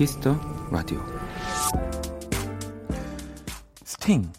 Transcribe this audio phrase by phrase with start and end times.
[0.00, 0.34] Kiss the
[0.70, 0.98] Radio
[3.84, 4.32] 스팅,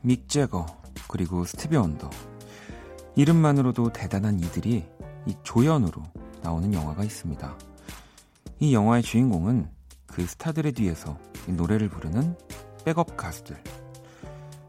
[0.00, 0.64] 믹 재거,
[1.08, 2.08] 그리고 스티비 원더
[3.16, 4.86] 이름만으로도 대단한 이들이
[5.26, 6.04] 이 조연으로
[6.40, 7.58] 나오는 영화가 있습니다.
[8.60, 9.68] 이 영화의 주인공은
[10.06, 12.38] 그 스타들의 뒤에서 노래를 부르는
[12.84, 13.60] 백업 가수들.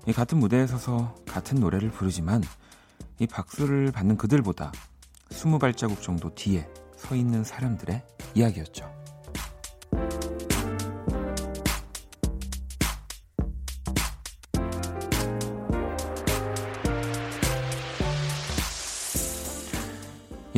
[0.07, 2.41] 이 같은 무대에 서서 같은 노래를 부르지만
[3.19, 4.71] 이 박수를 받는 그들보다
[5.29, 8.01] 스무 발자국 정도 뒤에 서 있는 사람들의
[8.33, 8.98] 이야기였죠.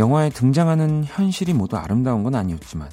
[0.02, 2.90] 영화에 등장하는 현실이 모두 아름다운 건 아니었지만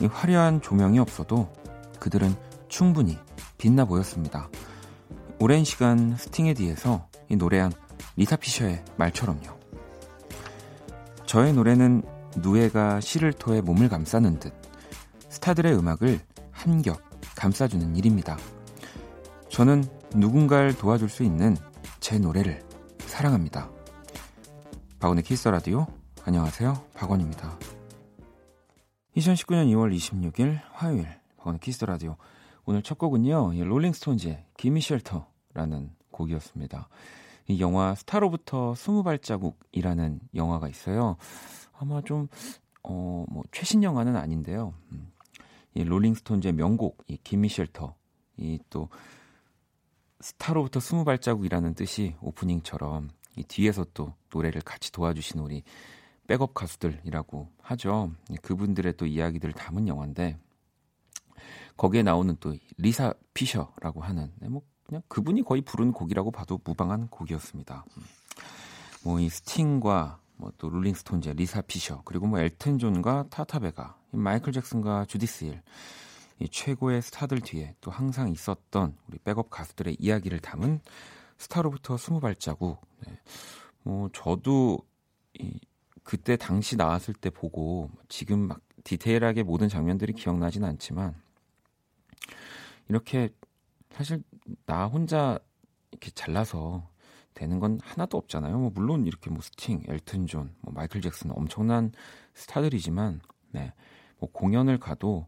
[0.00, 1.52] 이 화려한 조명이 없어도
[2.00, 2.34] 그들은
[2.68, 3.18] 충분히
[3.58, 4.48] 빛나 보였습니다.
[5.38, 7.70] 오랜 시간 스팅에 뒤에서 이 노래한
[8.16, 9.58] 리사 피셔의 말처럼요.
[11.26, 12.02] 저의 노래는
[12.36, 14.54] 누에가 실을 토해 몸을 감싸는 듯
[15.28, 16.18] 스타들의 음악을
[16.50, 16.98] 한 겹
[17.36, 18.38] 감싸주는 일입니다.
[19.50, 21.58] 저는 누군가를 도와줄 수 있는
[22.00, 22.62] 제 노래를
[23.00, 23.68] 사랑합니다.
[24.98, 25.86] 박원의 Kiss the Radio
[26.26, 26.74] 안녕하세요.
[26.94, 27.56] 박원입니다.
[29.16, 32.16] 2019년 2월 26일 화요일 박원의 Kiss the Radio
[32.64, 33.52] 오늘 첫 곡은요.
[33.64, 36.88] 롤링스톤즈의 Gimme Shelter라는 곡이었습니다.
[37.46, 41.16] 이 영화 스타로부터 스무 발자국이라는 영화가 있어요.
[41.78, 42.26] 아마 좀
[42.82, 44.74] 어, 뭐 최신 영화는 아닌데요.
[44.90, 45.12] 음.
[45.74, 47.94] 이 롤링스톤즈의 명곡 이 Gimme Shelter
[48.38, 48.88] 이 또
[50.20, 55.62] 스타로부터 스무 발자국이라는 뜻이 오프닝처럼 이 뒤에서 또 노래를 같이 도와주신 우리
[56.26, 58.12] 백업 가수들이라고 하죠.
[58.42, 60.38] 그분들의 또 이야기들을 담은 영화인데
[61.76, 67.08] 거기에 나오는 또 리사 피셔라고 하는 네, 뭐 그냥 그분이 거의 부른 곡이라고 봐도 무방한
[67.08, 67.84] 곡이었습니다.
[67.96, 68.02] 음.
[69.04, 75.06] 뭐이 스팅과 뭐 또 롤링스톤즈의 리사 피셔 그리고 뭐 엘튼 존과 타타 베가 마이클 잭슨과
[75.06, 80.80] 주디스 힐이 최고의 스타들 뒤에 또 항상 있었던 우리 백업 가수들의 이야기를 담은
[81.38, 82.80] 스타로부터 스무 발자국.
[83.06, 83.18] 네.
[83.82, 84.78] 뭐 저도
[85.38, 85.60] 이
[86.06, 91.16] 그때 당시 나왔을 때 보고 지금 막 디테일하게 모든 장면들이 기억나진 않지만
[92.88, 93.28] 이렇게
[93.90, 94.22] 사실
[94.66, 95.36] 나 혼자
[95.90, 96.88] 이렇게 잘나서
[97.34, 98.56] 되는 건 하나도 없잖아요.
[98.56, 101.90] 뭐 물론 이렇게 뭐 스팅, 엘튼 존, 뭐 마이클 잭슨 엄청난
[102.34, 103.72] 스타들이지만 네.
[104.18, 105.26] 뭐 공연을 가도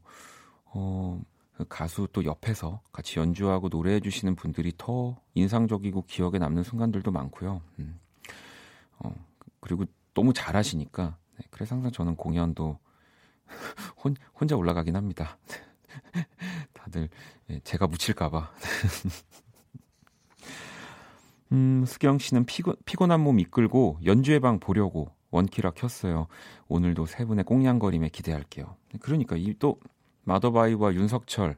[0.67, 1.21] 어,
[1.55, 7.63] 그 가수 또 옆에서 같이 연주하고 노래해 주시는 분들이 더 인상적이고 기억에 남는 순간들도 많고요.
[7.81, 7.99] 음.
[9.01, 9.13] 어,
[9.59, 9.85] 그리고
[10.19, 12.81] 너무 잘하시니까 네, 그래서 항상 저는 공연도
[14.03, 15.39] 혼, 혼자 올라가긴 합니다.
[16.75, 17.09] 다들
[17.51, 18.51] 예, 제가 묻힐까봐.
[21.53, 26.27] 음, 수경 씨는 피곤, 피곤한 몸 이끌고 연주회 방 보려고 원키라 켰어요.
[26.67, 28.75] 오늘도 세 분의 꽁냥거림에 기대할게요.
[29.01, 29.79] 그러니까 이 또
[30.25, 31.57] 마더바이와 윤석철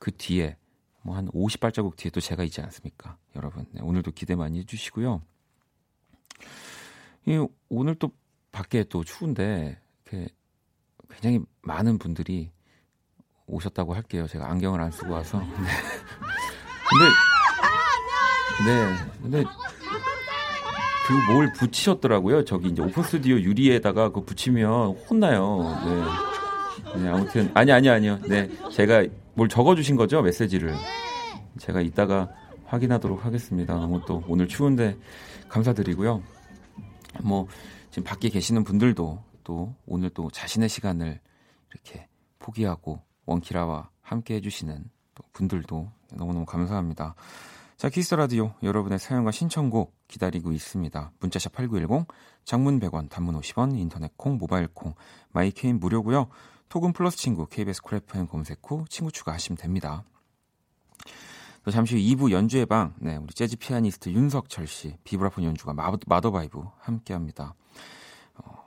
[0.00, 0.56] 그 뒤에
[1.02, 3.18] 뭐 한 50발자국 뒤에 또 제가 있지 않습니까?
[3.36, 3.66] 여러분.
[3.70, 5.22] 네, 오늘도 기대 많이 해주시고요.
[7.26, 8.10] 이 오늘 또
[8.52, 10.28] 밖에 또 추운데 이렇게
[11.10, 12.50] 굉장히 많은 분들이
[13.46, 14.26] 오셨다고 할게요.
[14.26, 15.38] 제가 안경을 안 쓰고 와서.
[15.40, 15.46] 네.
[16.88, 17.04] 근데
[18.66, 18.96] 네.
[19.22, 19.44] 근데
[21.06, 22.44] 그 뭘 붙이셨더라고요.
[22.44, 25.78] 저기 이제 오픈 스튜디오 유리에다가 그 붙이면 혼나요.
[25.84, 27.02] 네.
[27.02, 28.18] 네 아무튼 아니 아니 아니요.
[28.26, 28.48] 네.
[28.72, 29.04] 제가
[29.34, 30.22] 뭘 적어 주신 거죠?
[30.22, 30.74] 메시지를.
[31.58, 32.30] 제가 이따가
[32.66, 33.74] 확인하도록 하겠습니다.
[33.74, 34.96] 너무 또 오늘 추운데
[35.48, 36.22] 감사드리고요.
[37.22, 37.46] 뭐
[37.90, 41.20] 지금 밖에 계시는 분들도 또 오늘 또 자신의 시간을
[41.72, 42.08] 이렇게
[42.38, 44.90] 포기하고 원키라와 함께 해주시는
[45.32, 47.14] 분들도 너무너무 감사합니다.
[47.76, 51.12] 자, 키스 더 라디오 여러분의 사연과 신청곡 기다리고 있습니다.
[51.20, 52.06] 문자샵 8910,
[52.44, 54.94] 장문 100원, 단문 50원, 인터넷 콩, 모바일 콩,
[55.32, 56.28] 마이K는 무료고요.
[56.68, 60.04] 톡은 플러스 친구, KBS 쿨FM 검색 후 친구 추가하시면 됩니다.
[61.64, 66.30] 또 잠시 후 2부 연주의 방, 네, 우리 재즈 피아니스트 윤석철 씨, 비브라폰 연주가 마더
[66.30, 67.54] 바이브 함께 합니다.
[68.34, 68.62] 어,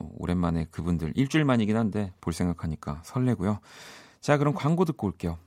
[0.00, 3.60] 오랜만에 그분들 일주일 만이긴 한데 볼 생각하니까 설레고요.
[4.20, 5.38] 자, 그럼 광고 듣고 올게요.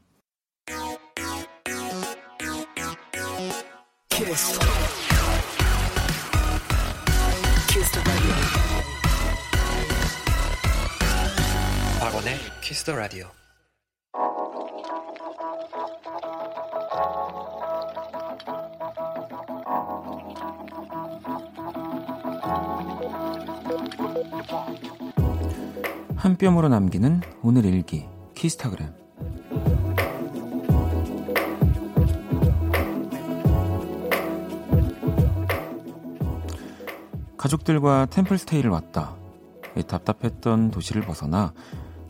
[4.07, 4.59] 키스.
[7.67, 8.03] 키스
[12.00, 13.43] 박원의 키스 더 라디오.
[26.44, 28.06] 한 뼘으로 남기는 오늘 일기
[28.36, 28.94] 키스타그램
[37.38, 39.16] 가족들과 템플스테이를 왔다.
[39.88, 41.54] 답답했던 도시를 벗어나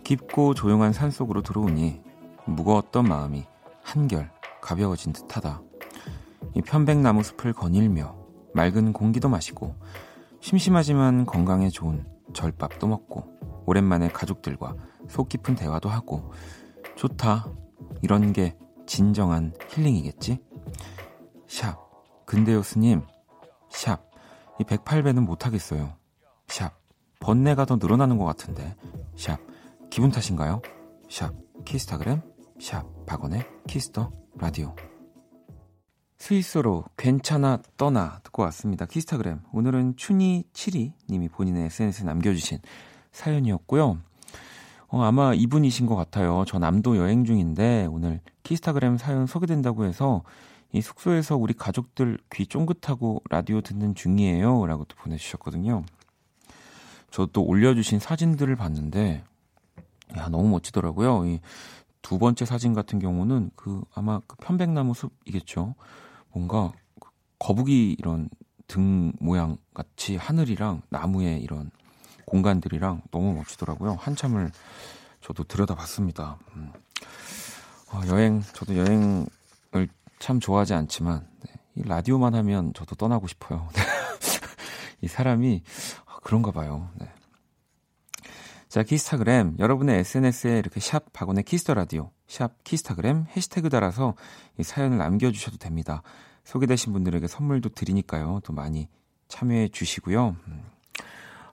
[0.03, 2.01] 깊고 조용한 산 속으로 들어오니
[2.45, 3.45] 무거웠던 마음이
[3.83, 4.31] 한결
[4.61, 5.61] 가벼워진 듯하다.
[6.55, 8.15] 이 편백나무 숲을 거닐며
[8.55, 9.75] 맑은 공기도 마시고
[10.39, 12.03] 심심하지만 건강에 좋은
[12.33, 13.32] 절밥도 먹고
[13.65, 14.75] 오랜만에 가족들과
[15.09, 16.31] 속 깊은 대화도 하고
[16.95, 17.47] 좋다.
[18.01, 20.39] 이런 게 진정한 힐링이겠지?
[21.47, 21.77] 샵.
[22.25, 23.03] 근데요, 스님.
[23.69, 24.09] 샵.
[24.59, 25.95] 이 108배는 못하겠어요.
[26.47, 26.73] 샵.
[27.19, 28.75] 번뇌가 더 늘어나는 것 같은데.
[29.15, 29.39] 샵.
[29.89, 30.61] 기분 탓인가요?
[31.09, 31.33] 샵.
[31.65, 32.21] 키스타그램.
[32.59, 32.85] 샵.
[33.05, 34.75] 박원의 키스 더 라디오.
[36.17, 38.85] 스윗소로우 괜찮아 떠나 듣고 왔습니다.
[38.85, 39.41] 키스타그램.
[39.51, 42.59] 오늘은 춘이7이 님이 본인의 SNS에 남겨주신
[43.13, 43.97] 사연이었고요.
[44.89, 46.43] 어, 아마 이분이신 것 같아요.
[46.47, 50.23] 저 남도 여행 중인데 오늘 키스타그램 사연 소개된다고 해서
[50.71, 54.65] 이 숙소에서 우리 가족들 귀 쫑긋하고 라디오 듣는 중이에요.
[54.65, 55.83] 라고 또 보내주셨거든요.
[57.11, 59.23] 저 또 올려주신 사진들을 봤는데,
[60.17, 61.25] 야, 너무 멋지더라고요.
[61.27, 61.39] 이
[62.03, 65.73] 두 번째 사진 같은 경우는 그 아마 그 편백나무 숲이겠죠.
[66.31, 68.29] 뭔가 그 거북이 이런
[68.67, 71.71] 등 모양 같이 하늘이랑 나무의 이런
[72.33, 73.93] 공간들이랑 너무 멋지더라고요.
[73.99, 74.51] 한참을
[75.21, 76.39] 저도 들여다봤습니다.
[76.55, 76.73] 음.
[77.91, 79.87] 어, 여행, 저도 여행을
[80.17, 83.69] 참 좋아하지 않지만, 네, 이 라디오만 하면 저도 떠나고 싶어요.
[85.01, 85.61] 이 사람이
[86.07, 86.89] 아, 그런가 봐요.
[86.95, 87.07] 네.
[88.67, 89.57] 자, 키스타그램.
[89.59, 94.15] 여러분의 SNS에 이렇게 샵 박원의 키스 더 라디오, 샵 키스타그램 해시태그 달아서
[94.57, 96.01] 이 사연을 남겨주셔도 됩니다.
[96.45, 98.41] 소개되신 분들에게 선물도 드리니까요.
[98.43, 98.89] 또 많이
[99.27, 100.35] 참여해 주시고요.
[100.47, 100.63] 음.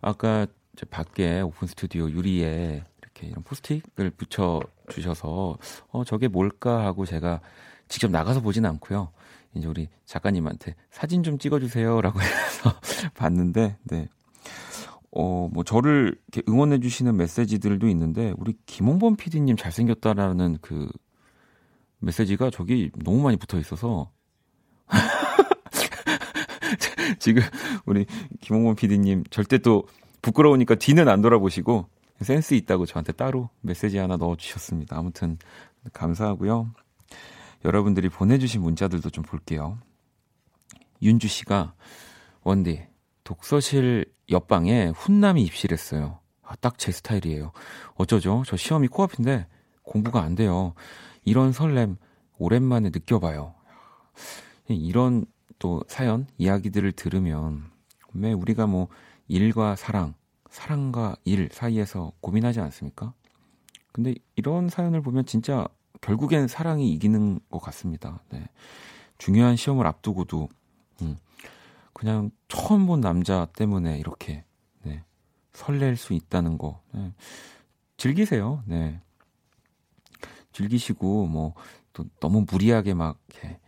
[0.01, 0.47] 아까
[0.91, 5.59] 밖에 오픈 스튜디오 유리에 이렇게 이런 포스트잇을 붙여 주셔서
[5.91, 7.41] 어 저게 뭘까 하고 제가
[7.89, 9.11] 직접 나가서 보진 않고요.
[9.55, 12.73] 이제 우리 작가님한테 사진 좀 찍어주세요라고 해서
[13.15, 14.09] 봤는데, 네.
[15.11, 20.89] 어, 뭐, 저를 이렇게 응원해주시는 메시지들도 있는데, 우리 김홍범 PD님 잘생겼다라는 그
[21.99, 24.13] 메시지가 저기 너무 많이 붙어 있어서,
[27.19, 27.43] 지금
[27.87, 28.07] 우리
[28.41, 29.85] 김홍범 PD님 절대 또
[30.23, 31.89] 부끄러우니까 뒤는 안 돌아보시고,
[32.21, 34.97] 센스 있다고 저한테 따로 메시지 하나 넣어주셨습니다.
[34.97, 35.39] 아무튼
[35.93, 36.71] 감사하고요.
[37.65, 39.79] 여러분들이 보내주신 문자들도 좀 볼게요.
[41.03, 41.75] 윤주 씨가
[42.43, 42.87] 원디
[43.25, 46.19] 독서실 옆방에 훈남이 입실했어요.
[46.43, 47.53] 아, 딱 제 스타일이에요.
[47.95, 48.43] 어쩌죠?
[48.47, 49.47] 저 시험이 코앞인데
[49.83, 50.75] 공부가 안 돼요.
[51.25, 51.97] 이런 설렘
[52.39, 53.55] 오랜만에 느껴봐요.
[54.69, 55.25] 이런
[55.59, 57.71] 또 사연, 이야기들을 들으면
[58.15, 58.89] 왜 우리가 뭐
[59.31, 60.15] 일과 사랑,
[60.51, 63.15] 사랑과 일 사이에서 고민하지 않습니까?
[63.93, 65.67] 근데 이런 사연을 보면 진짜
[66.01, 68.23] 결국엔 사랑이 이기는 것 같습니다.
[68.31, 68.49] 네.
[69.19, 70.49] 중요한 시험을 앞두고도
[71.03, 71.19] 음,
[71.93, 74.45] 그냥 처음 본 남자 때문에 이렇게
[74.83, 75.03] 네,
[75.53, 77.13] 설렐 수 있다는 거 네.
[77.97, 78.63] 즐기세요.
[78.67, 79.01] 네.
[80.53, 81.55] 즐기시고 뭐
[81.93, 83.59] 또 너무 무리하게 막 이렇게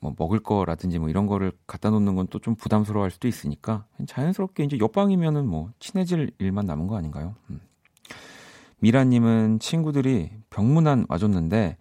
[0.00, 4.64] 뭐 먹을 거라든지 뭐 이런 거를 갖다 놓는 건 또 좀 부담스러워할 수도 있으니까 자연스럽게
[4.64, 7.34] 이제 옆방이면은 뭐 친해질 일만 남은 거 아닌가요?
[7.50, 7.60] 음.
[8.78, 11.76] 미라님은 친구들이 병문안 와줬는데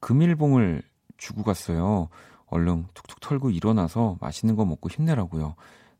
[0.00, 0.82] 금일봉을
[1.16, 2.08] 주고 갔어요.
[2.46, 5.54] 얼른 툭툭 털고 일어나서 맛있는 거 먹고 힘내라고요.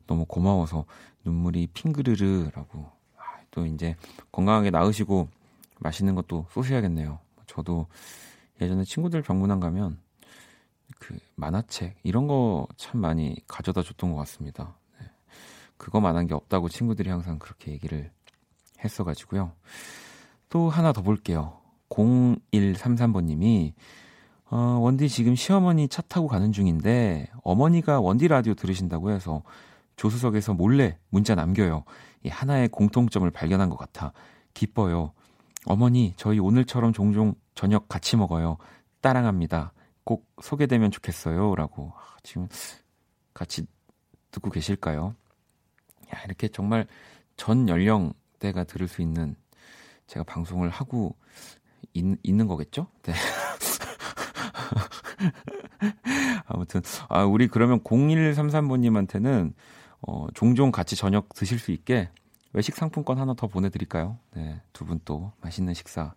[0.05, 0.85] 너무 고마워서
[1.23, 2.79] 눈물이 핑그르르라고.
[3.17, 3.21] 아,
[3.51, 3.95] 또 이제
[4.31, 5.29] 건강하게 나으시고
[5.79, 7.19] 맛있는 것도 쏘셔야겠네요.
[7.47, 7.87] 저도
[8.61, 9.97] 예전에 친구들 병문안 가면
[10.99, 14.75] 그 만화책 이런 거 참 많이 가져다 줬던 것 같습니다.
[14.99, 15.07] 네.
[15.77, 18.11] 그거만한 게 없다고 친구들이 항상 그렇게 얘기를
[18.83, 19.51] 했어가지고요.
[20.49, 21.59] 또 하나 더 볼게요.
[21.89, 23.73] 0133번님이
[24.49, 29.43] 어, 원디 지금 시어머니 차 타고 가는 중인데 어머니가 원디 라디오 들으신다고 해서
[29.95, 31.83] 조수석에서 몰래 문자 남겨요.
[32.23, 34.11] 이 하나의 공통점을 발견한 것 같아
[34.53, 35.13] 기뻐요.
[35.65, 38.57] 어머니 저희 오늘처럼 종종 저녁 같이 먹어요.
[39.01, 39.73] 따랑합니다.
[40.03, 41.55] 꼭 소개되면 좋겠어요.
[41.55, 42.47] 라고 아, 지금
[43.33, 43.65] 같이
[44.31, 45.15] 듣고 계실까요?
[46.15, 46.87] 야, 이렇게 정말
[47.37, 49.35] 전 연령대가 들을 수 있는
[50.07, 51.15] 제가 방송을 하고
[51.93, 52.87] 있, 있는 거겠죠?
[53.03, 53.13] 네.
[56.45, 59.53] 아무튼, 아, 우리 그러면 0133번님한테는,
[60.01, 62.09] 어, 종종 같이 저녁 드실 수 있게
[62.53, 64.17] 외식 상품권 하나 더 보내드릴까요?
[64.35, 66.13] 네, 두 분 또 맛있는 식사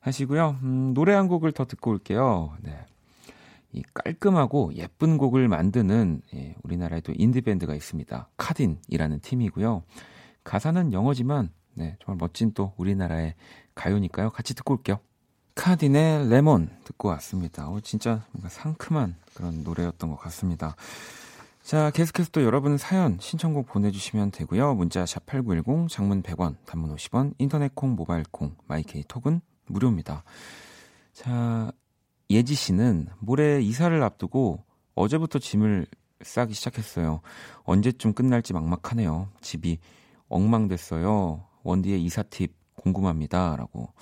[0.00, 0.58] 하시고요.
[0.62, 2.56] 음, 노래 한 곡을 더 듣고 올게요.
[2.62, 2.84] 네.
[3.72, 8.28] 이 깔끔하고 예쁜 곡을 만드는 예, 우리나라에도 인디밴드가 있습니다.
[8.36, 9.82] 카딘이라는 팀이고요.
[10.44, 13.34] 가사는 영어지만 네, 정말 멋진 또 우리나라의
[13.74, 14.30] 가요니까요.
[14.30, 14.98] 같이 듣고 올게요.
[15.54, 17.68] 카딘의 레몬 듣고 왔습니다.
[17.68, 20.76] 어, 진짜 뭔가 상큼한 그런 노래였던 것 같습니다.
[21.62, 24.74] 자, 계속해서 또 여러분 사연, 신청곡 보내주시면 되고요.
[24.74, 30.24] 문자 샵8910, 장문 100원, 단문 50원, 인터넷 콩, 모바일 콩, 마이케이 톡은 무료입니다.
[31.12, 31.72] 자,
[32.30, 35.86] 예지 씨는 모레 이사를 앞두고 어제부터 짐을
[36.22, 37.20] 싸기 시작했어요.
[37.64, 39.28] 언제쯤 끝날지 막막하네요.
[39.40, 39.78] 집이
[40.28, 41.44] 엉망됐어요.
[41.62, 43.56] 원디의 이사 팁 궁금합니다.
[43.56, 43.92] 라고.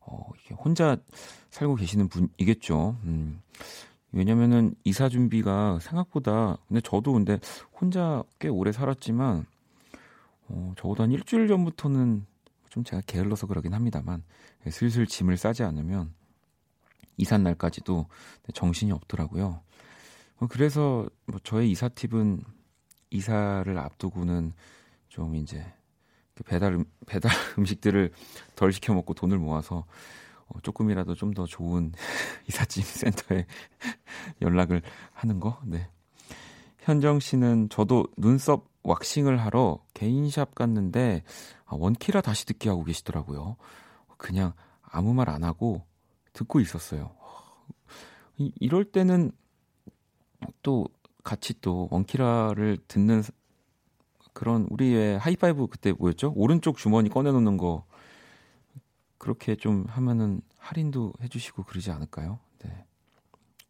[0.00, 0.96] 어, 이게 혼자
[1.50, 2.96] 살고 계시는 분이겠죠.
[3.04, 3.40] 음.
[4.12, 7.38] 왜냐면은 이사 준비가 생각보다 근데 저도 근데
[7.80, 9.46] 혼자 꽤 오래 살았지만
[10.48, 12.26] 어, 적어도 한 일주일 전부터는
[12.70, 14.24] 좀 제가 게을러서 그러긴 합니다만
[14.68, 16.12] 슬슬 짐을 싸지 않으면
[17.20, 18.06] 이사 날까지도
[18.54, 19.60] 정신이 없더라고요.
[20.40, 22.42] 어, 그래서 뭐 저의 이사 팁은
[23.10, 24.52] 이사를 앞두고는
[25.08, 25.64] 좀 이제
[26.34, 28.12] 그 배달 음, 배달 음식들을
[28.56, 29.84] 덜 시켜 먹고 돈을 모아서
[30.48, 31.92] 어, 조금이라도 좀 더 좋은
[32.48, 33.46] 이삿짐 센터에
[34.42, 35.60] 연락을 하는 거.
[35.64, 35.88] 네.
[36.80, 41.22] 현정 씨는 저도 눈썹 왁싱을 하러 개인샵 갔는데
[41.66, 43.56] 아, 원키라 다시 듣기 하고 계시더라고요.
[44.16, 45.84] 그냥 아무 말 안 하고
[46.32, 47.14] 듣고 있었어요.
[48.36, 49.32] 이, 이럴 때는
[50.62, 50.86] 또
[51.22, 53.22] 같이 또 원키라를 듣는
[54.32, 56.32] 그런 우리의 하이파이브 그때 뭐였죠?
[56.36, 57.84] 오른쪽 주머니 꺼내놓는 거
[59.18, 62.38] 그렇게 좀 하면은 할인도 해주시고 그러지 않을까요?
[62.64, 62.86] 네.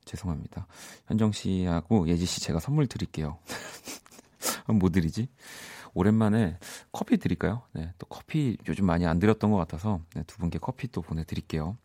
[0.05, 0.67] 죄송합니다.
[1.07, 3.38] 현정 씨하고 예지 씨 제가 선물 드릴게요.
[4.67, 5.29] 뭐 드리지?
[5.95, 6.59] 오랜만에
[6.93, 7.62] 커피 드릴까요?
[7.73, 11.76] 네, 또 커피 요즘 많이 안 드렸던 것 같아서 네, 두 분께 커피 또 보내드릴게요.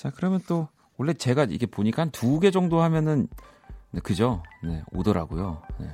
[0.00, 0.66] 자, 그러면 또
[0.96, 3.28] 원래 제가 이게 보니까 한 두 개 정도 하면은
[3.90, 4.42] 네, 그죠?
[4.62, 5.60] 네, 오더라고요.
[5.76, 5.92] 네.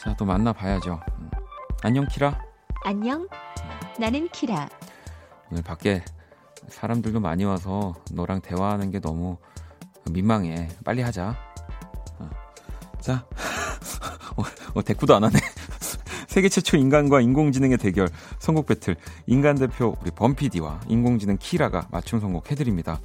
[0.00, 1.00] 자, 또 만나 봐야죠.
[1.20, 1.30] 음.
[1.84, 2.42] 안녕, 키라.
[2.84, 3.28] 안녕.
[4.00, 4.68] 나는 키라.
[5.52, 6.04] 오늘 밖에
[6.66, 9.36] 사람들도 많이 와서 너랑 대화하는 게 너무
[10.10, 10.66] 민망해.
[10.84, 11.36] 빨리 하자.
[12.18, 12.30] 어.
[13.00, 13.24] 자,
[14.36, 14.42] 어,
[14.74, 15.38] 어, 대꾸도 안 하네.
[16.28, 18.08] 세계 최초 인간과 인공지능의 대결
[18.38, 23.00] 선곡 배틀 인간 대표 우리 범피디와 인공지능 키라가 맞춤 선곡 해드립니다.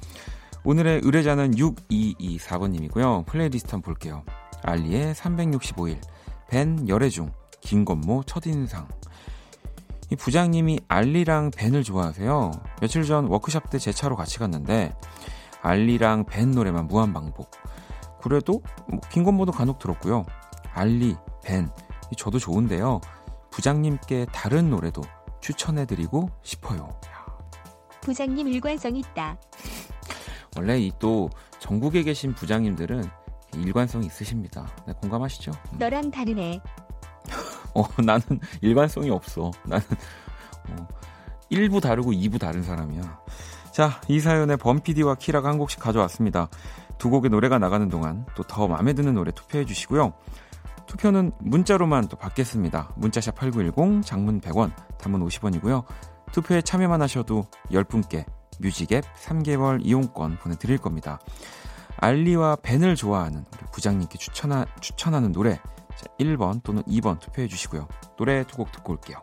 [0.62, 3.24] 오늘의 의뢰자는 6224번님이고요.
[3.26, 4.22] 플레이리스트 한번 볼게요.
[4.62, 5.98] 알리의 365일,
[6.48, 8.86] 벤 열애중, 김건모 첫인상,
[10.10, 12.52] 이 부장님이 알리랑 벤을 좋아하세요.
[12.82, 14.94] 며칠 전 워크샵 때 제 차로 같이 갔는데
[15.62, 17.50] 알리랑 벤 노래만 무한 반복.
[18.22, 20.26] 그래도 뭐 김건모도 간혹 들었고요.
[20.74, 21.70] 알리, 벤,
[22.16, 23.00] 저도 좋은데요.
[23.50, 25.02] 부장님께 다른 노래도
[25.40, 26.88] 추천해드리고 싶어요.
[28.00, 29.36] 부장님 일관성 있다.
[30.56, 33.04] 원래 이 또 전국에 계신 부장님들은
[33.54, 34.66] 일관성이 있으십니다.
[34.86, 35.52] 네, 공감하시죠?
[35.78, 36.60] 너랑 다르네.
[37.74, 38.22] 어, 나는
[38.60, 39.50] 일관성이 없어.
[39.64, 39.84] 나는
[40.70, 40.88] 어,
[41.50, 43.20] 1부 다르고 2부 다른 사람이야.
[43.72, 46.48] 자, 이 사연에 범피디와 키라가 한 곡씩 가져왔습니다.
[46.98, 50.12] 두 곡의 노래가 나가는 동안 또 더 마음에 드는 노래 투표해 주시고요.
[50.94, 52.92] 투표는 문자로만 또 받겠습니다.
[52.96, 55.84] 문자샵 8910, 장문 100원, 단문 50원이고요.
[56.32, 58.24] 투표에 참여만 하셔도 10분께
[58.60, 61.18] 뮤직앱 3개월 이용권 보내드릴 겁니다.
[61.96, 65.58] 알리와 벤을 좋아하는 부장님께 추천하, 추천하는 노래
[65.96, 67.88] 자, 1번 또는 2번 투표해 주시고요.
[68.16, 69.18] 노래 두 곡 듣고 올게요.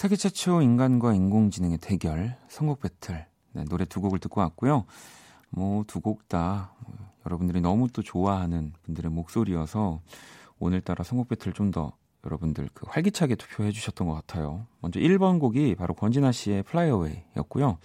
[0.00, 3.26] 세계 최초 인간과 인공지능의 대결, 선곡 배틀.
[3.52, 4.86] 네, 노래 두 곡을 듣고 왔고요.
[5.50, 6.94] 뭐, 두 곡다 뭐,
[7.26, 10.00] 여러분들이 너무 또 좋아하는 분들의 목소리여서
[10.58, 11.92] 오늘따라 선곡 배틀 좀 더
[12.24, 14.66] 여러분들 그 활기차게 투표해 주셨던 것 같아요.
[14.80, 17.76] 먼저 1번 곡이 바로 권진아 씨의 Away 였고요.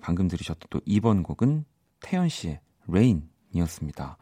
[0.00, 1.64] 방금 들으셨던 또 2번 곡은
[2.02, 4.16] 태연 씨의 Rain이었습니다.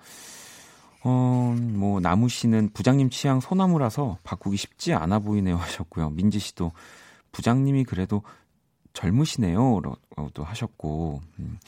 [1.05, 6.09] 어, 뭐, 나무 씨는 부장님 취향 소나무라서 바꾸기 쉽지 않아 보이네요 하셨고요.
[6.09, 6.73] 민지 씨도
[7.33, 8.23] 부장님이 그래도
[8.93, 9.81] 젊으시네요.
[10.17, 11.21] 라고도 하셨고.
[11.39, 11.59] 음,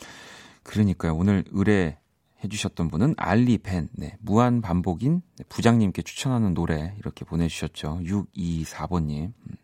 [0.62, 1.14] 그러니까요.
[1.14, 1.98] 오늘 의뢰
[2.44, 8.00] 해주셨던 분은 알리 벤, 네, 무한 반복인 부장님께 추천하는 노래 이렇게 보내주셨죠.
[8.02, 9.26] 624번님.
[9.26, 9.56] 음.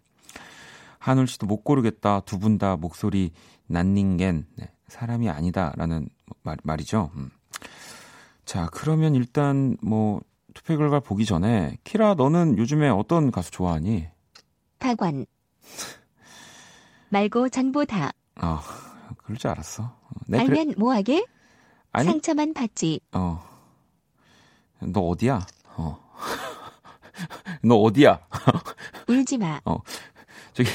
[1.01, 2.21] 한울 씨도 못 고르겠다.
[2.21, 3.33] 두 분 다 목소리
[3.67, 6.09] 난닝겐, 네, 사람이 아니다라는
[6.43, 7.11] 말, 말이죠.
[7.17, 7.31] 음.
[8.45, 10.21] 자, 그러면 일단 뭐
[10.55, 14.07] 투표 결과 보기 전에 키라 너는 요즘에 어떤 가수 좋아하니?
[14.79, 15.27] 박완.
[17.11, 18.13] 말고 전보다.
[18.43, 18.61] 어,
[19.25, 19.97] 그럴 줄 알았어.
[20.27, 20.75] 네, 알면 그래...
[20.77, 21.27] 뭐하게?
[21.93, 23.01] 아니, 상처만 받지.
[23.13, 23.43] 어.
[24.81, 25.45] 너 어디야?
[25.77, 25.99] 어.
[27.65, 28.21] 너 어디야?
[29.09, 29.61] 울지 마.
[29.65, 29.79] 어.
[30.53, 30.69] 저기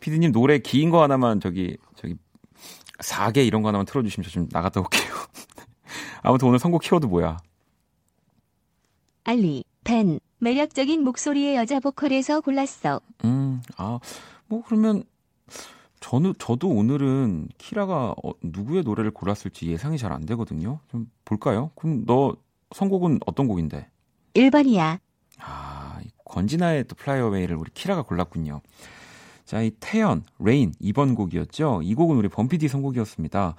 [0.00, 2.16] 피디님 노래 긴 거 하나만 저기 저기
[2.98, 5.04] 4개 이런 거 하나만 틀어 주시면 저 좀 나갔다 올게요.
[6.22, 7.38] 아무튼 오늘 선곡 키워드 뭐야?
[9.24, 13.00] 알리, 벤, 매력적인 목소리의 여자 보컬에서 골랐어.
[13.24, 13.98] 음, 아,
[14.48, 15.02] 뭐 그러면
[16.00, 20.80] 저는 저도 오늘은 키라가 어, 누구의 노래를 골랐을지 예상이 잘 안 되거든요.
[20.90, 21.70] 좀 볼까요?
[21.74, 22.36] 그럼 너
[22.74, 23.88] 선곡은 어떤 곡인데?
[24.34, 24.98] 1번이야.
[25.38, 28.60] 아, 권진아의 또 Fly Away를 우리 키라가 골랐군요.
[29.44, 31.80] 자, 이 태연, Rain 2번 곡이었죠.
[31.82, 33.54] 이 곡은 우리 범피디 선곡이었습니다.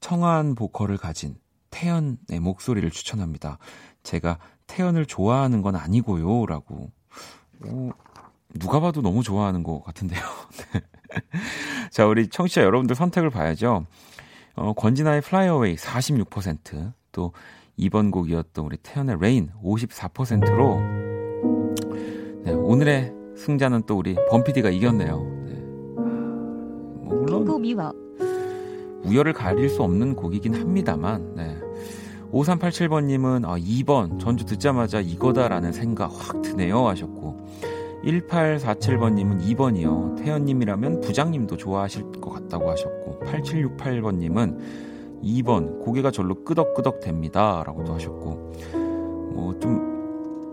[0.00, 1.36] 청아한 보컬을 가진
[1.70, 3.58] 태연의 목소리를 추천합니다.
[4.02, 6.90] 제가 태연을 좋아하는 건 아니고요라고.
[7.66, 7.92] 오,
[8.58, 10.20] 누가 봐도 너무 좋아하는 것 같은데요.
[10.72, 10.80] 네.
[11.90, 13.86] 자, 우리 청취자 여러분들 선택을 봐야죠.
[14.54, 17.32] 어, 권진아의 Fly Away 46%, 또
[17.78, 20.80] 2번 곡이었던 우리 태연의 Rain 54%로
[22.44, 25.18] 네, 오늘의 승자는 또 우리 범피디가 이겼네요.
[25.46, 25.52] 네.
[25.54, 27.46] 뭐 물론.
[29.04, 31.56] 우열을 가릴 수 없는 곡이긴 합니다만 네.
[32.32, 37.48] 5387번님은 아, 2번 전주 듣자마자 이거다라는 생각 확 드네요 하셨고
[38.06, 40.16] 1847번님은 2번이요.
[40.22, 48.52] 태연님이라면 부장님도 좋아하실 것 같다고 하셨고 8768번님은 2번 고개가 절로 끄덕끄덕 됩니다 라고도 하셨고
[49.34, 49.96] 뭐 좀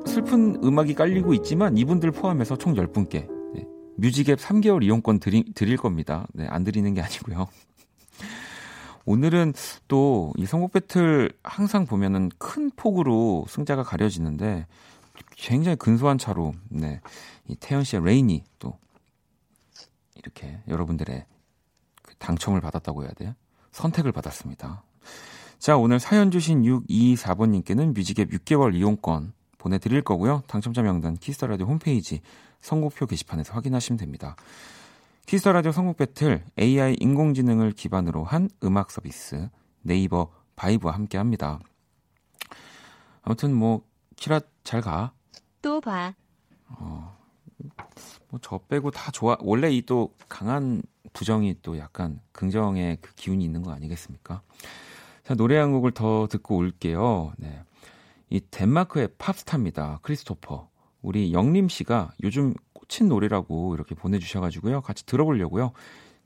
[0.06, 6.28] 슬픈 음악이 깔리고 있지만 이분들 포함해서 총 10분께 네, 뮤직앱 3개월 이용권 드리, 드릴 겁니다.
[6.34, 7.48] 네, 안 드리는 게 아니고요.
[9.06, 9.54] 오늘은
[9.88, 14.66] 또 이 선곡 배틀 항상 보면은 큰 폭으로 승자가 가려지는데
[15.36, 17.00] 굉장히 근소한 차로 네.
[17.48, 18.78] 이 태연 씨의 Rain이 또
[20.16, 21.26] 이렇게 여러분들의
[22.02, 23.36] 그 당첨을 받았다고 해야 돼요.
[23.72, 24.84] 선택을 받았습니다.
[25.60, 30.44] 자, 오늘 사연 주신 624번님께는 뮤직앱 6개월 이용권 보내드릴 거고요.
[30.48, 32.22] 당첨자 명단 키스 더 라디오 홈페이지
[32.60, 34.36] 선곡표 게시판에서 확인하시면 됩니다.
[35.26, 39.50] 키스터라디오 선곡 배틀 AI 인공지능을 기반으로 한 음악 서비스
[39.82, 41.60] 네이버 바이브와 함께 합니다.
[43.22, 43.86] 아무튼 뭐
[44.18, 45.14] 키라 잘 가.
[45.62, 46.14] 또 봐.
[46.68, 47.13] 어,
[48.30, 49.38] 뭐 저 빼고 다 좋아.
[49.42, 50.82] 원래 이 또 강한
[51.14, 54.42] 부정이 또 약간 긍정의 그 기운이 있는 거 아니겠습니까?
[55.24, 57.34] 자, 노래 한 곡을 더 듣고 올게요.
[57.38, 57.64] 네.
[58.30, 60.00] 이 덴마크의 팝스타입니다.
[60.02, 60.70] 크리스토퍼.
[61.02, 64.82] 우리 영림 씨가 요즘 꽂힌 노래라고 이렇게 보내주셔가지고요.
[64.82, 65.72] 같이 들어보려고요.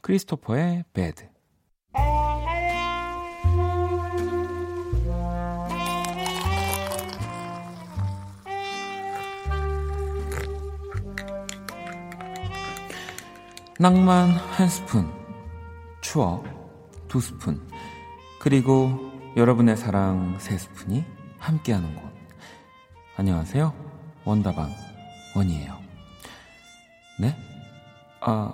[0.01, 1.27] 크리스토퍼의 배드.
[13.79, 15.07] 낭만 한 스푼,
[16.01, 16.43] 추억
[17.07, 17.61] 두 스푼,
[18.39, 21.05] 그리고 여러분의 사랑 세 스푼이
[21.37, 22.11] 함께하는 곳.
[23.17, 23.71] 안녕하세요.
[24.25, 24.73] 원다방
[25.35, 25.77] 원이에요.
[27.19, 27.35] 네?
[28.21, 28.51] 아,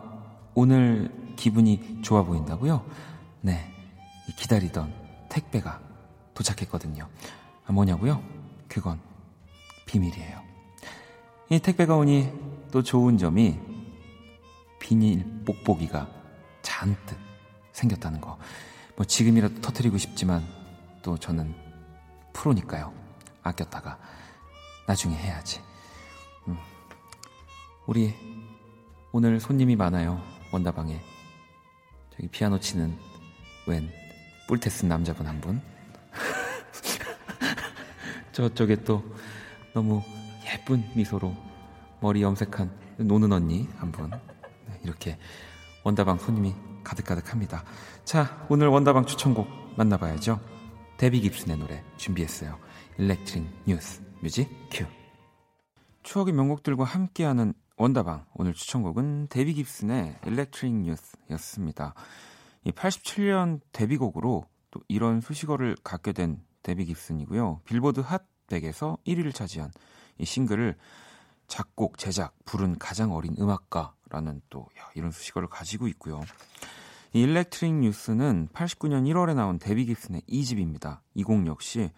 [0.56, 2.86] 오늘 기분이 좋아 보인다고요?
[3.40, 3.74] 네.
[4.36, 4.94] 기다리던
[5.30, 5.80] 택배가
[6.34, 7.08] 도착했거든요.
[7.66, 8.22] 아, 뭐냐고요?
[8.68, 9.00] 그건
[9.86, 10.42] 비밀이에요.
[11.50, 12.30] 이 택배가 오니
[12.72, 13.73] 또 좋은 점이
[14.84, 16.10] 비닐 뽁뽁이가
[16.62, 17.18] 잔뜩
[17.72, 18.38] 생겼다는 거.
[18.98, 20.46] 뭐 지금이라도 터트리고 싶지만
[21.02, 21.56] 또 저는
[22.34, 22.94] 프로니까요.
[23.44, 23.98] 아꼈다가
[24.86, 25.62] 나중에 해야지.
[26.50, 26.58] 음.
[27.86, 28.14] 우리
[29.14, 30.22] 오늘 손님이 많아요.
[30.52, 31.00] 원다방에.
[32.12, 32.98] 저기 피아노 치는
[33.66, 33.90] 웬
[34.50, 35.62] 뿔테 쓴 남자분 한 분.
[38.34, 39.02] 저쪽에 또
[39.74, 40.04] 너무
[40.46, 41.34] 예쁜 미소로
[42.02, 44.12] 머리 염색한 노는 언니 한 분.
[44.84, 45.18] 이렇게
[45.84, 47.64] 원다방 손님이 가득가득합니다.
[48.04, 50.40] 자, 오늘 원다방 추천곡 만나봐야죠.
[50.98, 52.60] 데비 깁슨의 노래 준비했어요.
[52.98, 54.86] Electric Youth 뮤직 큐.
[56.04, 61.94] 추억의 명곡들과 함께하는 원다방 오늘 추천곡은 데비 깁슨의 Electric Youth였습니다.
[62.66, 67.62] 이 87년 데뷔곡으로 또 이런 수식어를 갖게 된 데비 깁슨이고요.
[67.66, 69.72] 빌보드 핫 100에서 1위를 차지한
[70.18, 70.78] 이 싱글을
[71.48, 76.22] 작곡, 제작, 부른 가장 어린 음악가 라는 또 야, 이런 수식어를 가지고 있고요.
[77.14, 81.00] 이 Electric Youth는 89년 1월에 나온 데비 깁슨의 2집입니다.
[81.16, 81.90] 이 곡 역시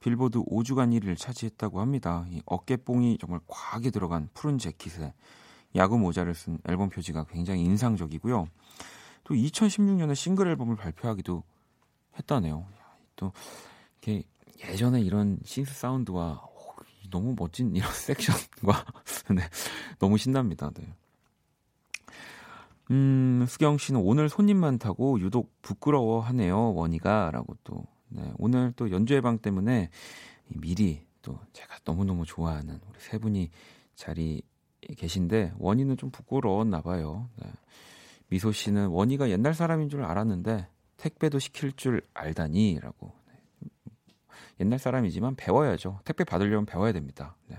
[0.00, 2.26] 빌보드 5주간 1위를 차지했다고 합니다.
[2.28, 5.14] 이 어깨뽕이 정말 과하게 들어간 푸른 재킷에
[5.76, 8.46] 야구 모자를 쓴 앨범 표지가 굉장히 인상적이고요.
[9.24, 11.42] 또 2016년에 싱글 앨범을 발표하기도
[12.18, 12.66] 했다네요.
[13.16, 13.32] 또
[14.02, 14.24] 이렇게
[14.68, 16.42] 예전에 이런 신스 사운드와
[17.10, 18.84] 너무 멋진 이런 섹션과
[19.34, 19.42] 네,
[19.98, 20.70] 너무 신납니다.
[20.74, 20.92] 네.
[22.92, 26.74] 음, 수경 씨는 오늘 손님 많다고 유독 부끄러워하네요.
[26.74, 29.88] 원희가라고 또 네, 오늘 또 연주 예방 때문에
[30.48, 33.50] 미리 또 제가 너무너무 좋아하는 우리 세 분이
[33.94, 34.42] 자리에
[34.98, 37.30] 계신데 원희는 좀 부끄러웠나 봐요.
[37.36, 37.50] 네.
[38.28, 43.12] 미소 씨는 원희가 옛날 사람인 줄 알았는데 택배도 시킬 줄 알다니라고.
[43.26, 43.34] 네.
[44.60, 46.00] 옛날 사람이지만 배워야죠.
[46.04, 47.36] 택배 받으려면 배워야 됩니다.
[47.46, 47.56] 네.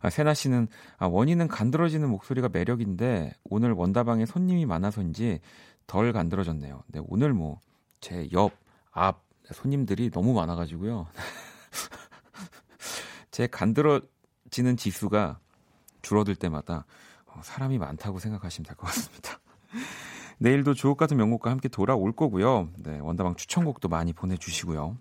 [0.00, 5.40] 아, 세나 씨는 아, 원희는 간드러지는 목소리가 매력인데 오늘 원다방에 손님이 많아서인지
[5.86, 6.82] 덜 간드러졌네요.
[6.88, 7.60] 네, 오늘 뭐
[8.00, 8.52] 제 옆,
[8.92, 11.06] 앞 손님들이 너무 많아가지고요.
[13.30, 15.38] 제 간드러지는 지수가
[16.02, 16.84] 줄어들 때마다
[17.26, 19.38] 어, 사람이 많다고 생각하시면 될 것 같습니다.
[20.38, 22.70] 내일도 주옥 같은 명곡과 함께 돌아올 거고요.
[22.78, 24.96] 네, 원다방 추천곡도 많이 보내주시고요.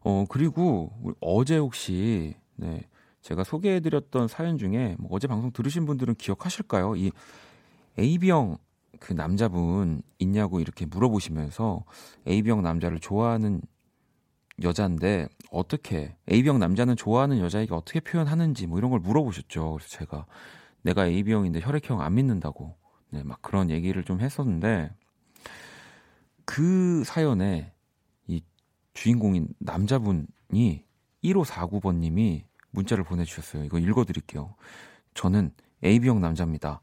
[0.00, 2.86] 어, 그리고 어제 혹시, 네,
[3.24, 6.94] 제가 소개해드렸던 사연 중에 뭐 어제 방송 들으신 분들은 기억하실까요?
[6.96, 7.10] 이
[7.98, 8.58] A병
[9.00, 11.84] 그 남자분 있냐고 이렇게 물어보시면서
[12.28, 13.62] A병 남자를 좋아하는
[14.62, 19.72] 여자인데 어떻게 A병 남자는 좋아하는 여자에게 어떻게 표현하는지 뭐 이런 걸 물어보셨죠.
[19.72, 20.26] 그래서 제가
[20.82, 22.76] 내가 AB형인데 혈액형 안 믿는다고
[23.08, 24.90] 네, 막 그런 얘기를 좀 했었는데
[26.44, 27.72] 그 사연에
[28.26, 28.42] 이
[28.92, 30.84] 주인공인 남자분이
[31.24, 33.64] 1549번님이 문자를 보내주셨어요.
[33.64, 34.54] 이거 읽어드릴게요.
[35.14, 35.52] 저는
[35.84, 36.80] AB형 남자입니다.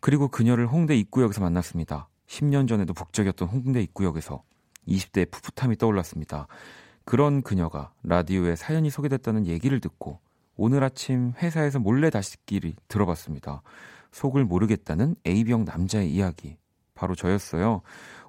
[0.00, 2.08] 그리고 그녀를 홍대 입구역에서 만났습니다.
[2.26, 4.42] 10년 전에도 북적였던 홍대 입구역에서
[4.88, 6.46] 20대의 풋풋함이 떠올랐습니다.
[7.04, 10.20] 그런 그녀가 라디오에 사연이 소개됐다는 얘기를 듣고
[10.56, 13.62] 오늘 아침 회사에서 몰래 다시 듣기를 들어봤습니다.
[14.12, 16.56] 속을 모르겠다는 A병 남자의 이야기.
[16.94, 17.80] 바로 저였어요.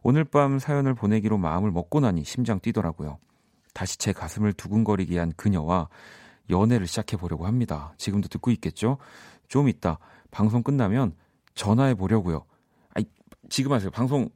[0.01, 3.19] 오늘 밤 사연을 보내기로 마음을 먹고 나니 심장 뛰더라고요.
[3.73, 5.89] 다시 제 가슴을 두근거리게 한 그녀와
[6.51, 7.93] 연애를 시작해 보려고 합니다.
[7.97, 8.97] 지금도 듣고 있겠죠?
[9.47, 9.97] 좀 이따
[10.29, 11.15] 방송 끝나면
[11.55, 12.45] 전화해 보려고요.
[12.93, 13.05] 아이,
[13.49, 13.89] 지금 하세요.
[13.89, 14.29] 방송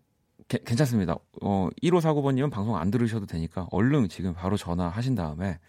[0.48, 1.16] 게, 괜찮습니다.
[1.42, 5.60] 어, 1549번님은 방송 안 들으셔도 되니까 얼른 지금 바로 전화하신 다음에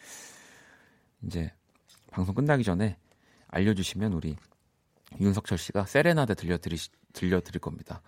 [1.22, 1.52] 이제
[2.10, 2.96] 방송 끝나기 전에
[3.48, 4.36] 알려주시면 우리
[5.20, 6.76] 윤석철 씨가 세레나데 들려드리,
[7.12, 8.02] 들려드릴 겁니다.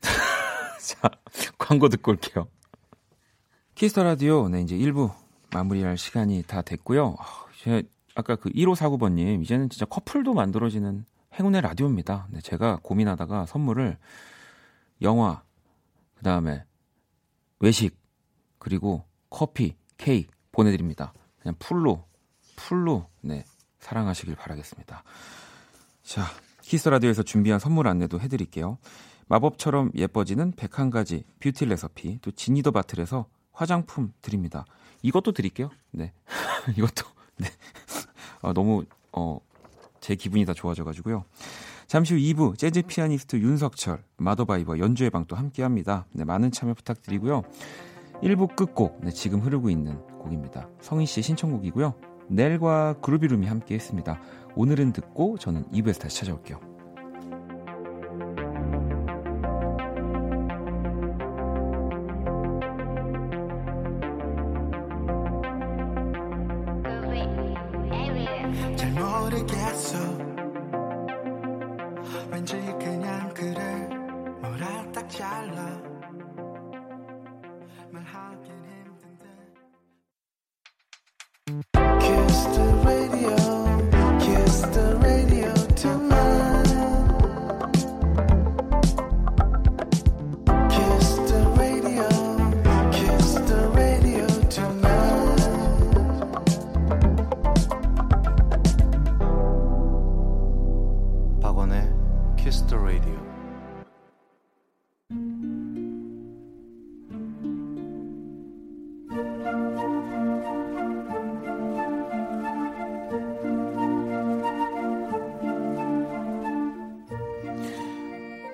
[0.80, 1.10] 자,
[1.56, 2.48] 광고 듣고 올게요.
[3.74, 5.12] 키스 더 라디오, 네, 이제 1부
[5.52, 7.16] 마무리할 시간이 다 됐고요.
[7.58, 7.82] 제
[8.14, 12.28] 아까 그 1549번님, 이제는 진짜 커플도 만들어지는 행운의 라디오입니다.
[12.30, 13.98] 네, 제가 고민하다가 선물을
[15.02, 15.42] 영화,
[16.14, 16.64] 그 다음에
[17.58, 17.96] 외식,
[18.58, 21.12] 그리고 커피, 케이크 보내드립니다.
[21.40, 22.04] 그냥 풀로
[22.54, 23.44] 풀로 네,
[23.80, 25.02] 사랑하시길 바라겠습니다.
[26.02, 26.22] 자,
[26.62, 28.78] 키스 라디오에서 준비한 선물 안내도 해드릴게요.
[29.26, 34.64] 마법처럼 예뻐지는 101가지 beauty recipe, 또 지니더 바틀에서 화장품 드립니다.
[35.02, 35.70] 이것도 드릴게요.
[35.90, 36.12] 네.
[36.76, 37.48] 이것도, 네.
[38.42, 39.38] 아, 너무, 어,
[40.00, 41.24] 제 기분이 다 좋아져가지고요.
[41.86, 46.06] 잠시 후 2부 재즈 피아니스트 윤석철, 마더바이버 연주회 방도 함께 합니다.
[46.12, 47.42] 네, 많은 참여 부탁드리고요.
[48.22, 50.68] 1부 끝곡, 네, 지금 흐르고 있는 곡입니다.
[50.82, 51.94] 성희 씨의 신청곡이고요.
[52.28, 54.20] 넬과 그루비룸이 함께 했습니다.
[54.54, 56.77] 오늘은 듣고 저는 2부에서 다시 찾아올게요.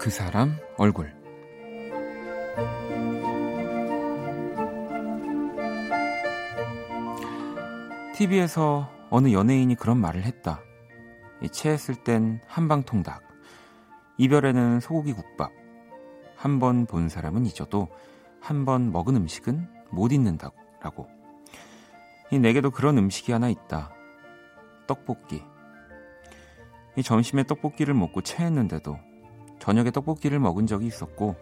[0.04, 1.14] 그 사람 얼굴
[8.14, 10.60] TV에서 어느 연예인이 그런 말을 했다.
[11.50, 13.22] 체했을 땐 한방통닭.
[14.18, 15.50] 이별에는 소고기 국밥.
[16.36, 17.88] 한 번 본 사람은 잊어도
[18.42, 21.08] 한 번 먹은 음식은 못 잊는다고.
[22.30, 23.90] 이 내게도 그런 음식이 하나 있다.
[24.86, 25.42] 떡볶이.
[26.94, 28.98] 이 점심에 떡볶이를 먹고 체했는데도
[29.64, 31.36] 저녁에 떡볶이를 먹은 적이 있었고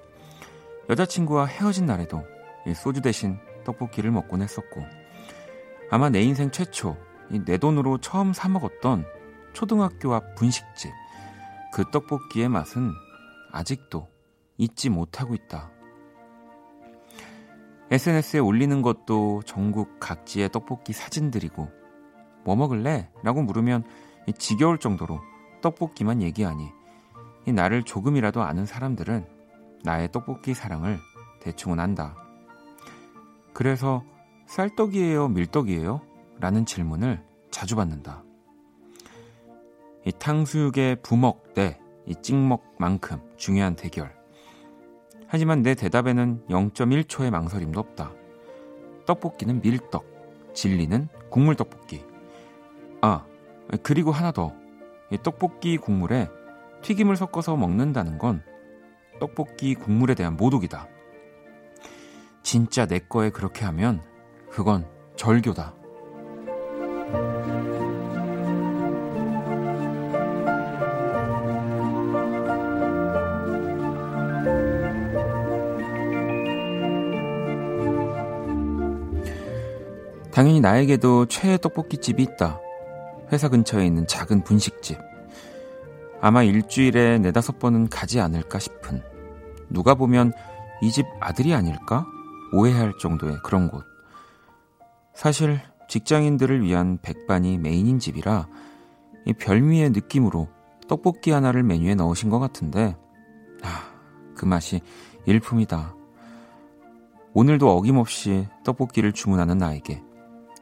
[0.88, 2.22] 여자친구와 헤어진 날에도
[2.76, 4.80] 소주 대신 떡볶이를 먹곤 했었고
[5.90, 6.96] 아마 내 인생 최초
[7.44, 9.04] 내 돈으로 처음 사 먹었던
[9.54, 10.92] 초등학교 앞 분식집
[11.72, 12.92] 그 떡볶이의 맛은
[13.50, 14.06] 아직도
[14.56, 15.72] 잊지 못하고 있다.
[17.90, 21.68] SNS에 올리는 것도 전국 각지의 떡볶이 사진들이고
[22.44, 23.10] 뭐 먹을래?
[23.24, 23.82] 라고 물으면
[24.38, 25.20] 지겨울 정도로
[25.60, 26.81] 떡볶이만 얘기하니
[27.50, 29.26] 나를 조금이라도 아는 사람들은
[29.82, 31.00] 나의 떡볶이 사랑을
[31.40, 32.14] 대충은 안다.
[33.52, 34.04] 그래서
[34.46, 36.00] 쌀떡이에요, 밀떡이에요?
[36.38, 38.22] 라는 질문을 자주 받는다.
[40.06, 44.14] 이 탕수육의 부먹 대 이 찍먹만큼 중요한 대결.
[45.26, 48.12] 하지만 내 대답에는 0.1초의 망설임도 없다.
[49.06, 50.04] 떡볶이는 밀떡,
[50.52, 52.04] 진리는 국물 떡볶이.
[53.00, 53.24] 아,
[53.82, 54.52] 그리고 하나 더.
[55.10, 56.28] 이 떡볶이 국물에
[56.82, 58.42] 튀김을 섞어서 먹는다는 건
[59.20, 60.88] 떡볶이 국물에 대한 모독이다.
[62.42, 64.02] 진짜 내 거에 그렇게 하면
[64.50, 65.74] 그건 절교다.
[80.32, 82.58] 당연히 나에게도 최애 떡볶이집이 있다.
[83.30, 85.11] 회사 근처에 있는 작은 분식집.
[86.22, 89.02] 아마 일주일에 네다섯 번은 가지 않을까 싶은.
[89.68, 90.32] 누가 보면
[90.80, 92.06] 이 집 아들이 아닐까?
[92.52, 93.84] 오해할 정도의 그런 곳.
[95.14, 98.48] 사실 직장인들을 위한 백반이 메인인 집이라
[99.26, 100.48] 이 별미의 느낌으로
[100.88, 102.96] 떡볶이 하나를 메뉴에 넣으신 것 같은데,
[103.62, 103.84] 아,
[104.34, 104.80] 그 맛이
[105.26, 105.94] 일품이다.
[107.34, 110.02] 오늘도 어김없이 떡볶이를 주문하는 나에게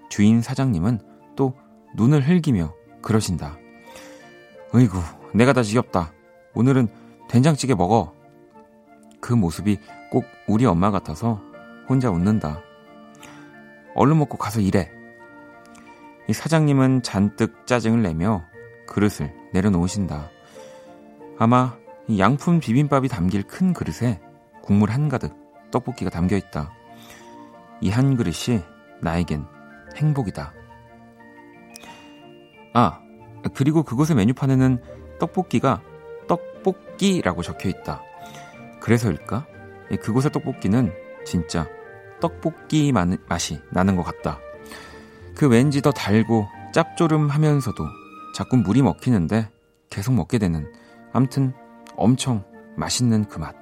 [0.08, 1.00] 주인 사장님은
[1.36, 1.54] 또
[1.96, 3.56] 눈을 흘기며 그러신다.
[4.72, 4.98] 어이구,
[5.34, 6.12] 내가 다 지겹다.
[6.54, 6.88] 오늘은
[7.28, 8.12] 된장찌개 먹어.
[9.20, 9.78] 그 모습이
[10.10, 11.40] 꼭 우리 엄마 같아서
[11.88, 12.60] 혼자 웃는다.
[13.94, 14.90] 얼른 먹고 가서 일해.
[16.28, 18.44] 이 사장님은 잔뜩 짜증을 내며
[18.86, 20.30] 그릇을 내려놓으신다.
[21.38, 21.76] 아마
[22.08, 24.20] 이 양품 비빔밥이 담길 큰 그릇에
[24.62, 25.34] 국물 한가득
[25.70, 26.72] 떡볶이가 담겨 있다.
[27.80, 28.60] 이 한 그릇이
[29.00, 29.46] 나에겐
[29.96, 30.52] 행복이다.
[32.74, 33.00] 아,
[33.54, 34.82] 그리고 그곳의 메뉴판에는
[35.20, 35.82] 떡볶이가
[36.26, 38.02] 떡볶이라고 적혀 있다.
[38.80, 39.46] 그래서일까?
[40.00, 40.92] 그곳의 떡볶이는
[41.24, 41.68] 진짜
[42.20, 44.38] 떡볶이 맛이 나는 것 같다.
[45.36, 47.84] 그 왠지 더 달고 짭조름하면서도
[48.34, 49.48] 자꾸 물이 먹히는데
[49.90, 50.72] 계속 먹게 되는
[51.12, 51.52] 암튼
[51.96, 52.44] 엄청
[52.76, 53.54] 맛있는 그 맛.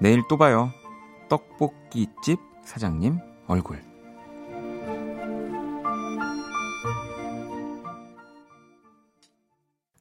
[0.00, 0.70] 내일 또 봐요.
[1.28, 3.89] 떡볶이집 사장님 얼굴.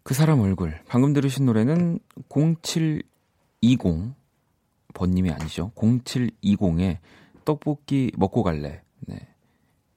[0.10, 0.76] 그 사람 얼굴.
[0.88, 3.04] 방금 들으신 노래는 0720
[4.96, 5.72] 번님이 아니죠.
[5.76, 6.98] 0720의
[7.46, 8.82] 떡볶이 먹고 갈래.
[9.02, 9.20] 네.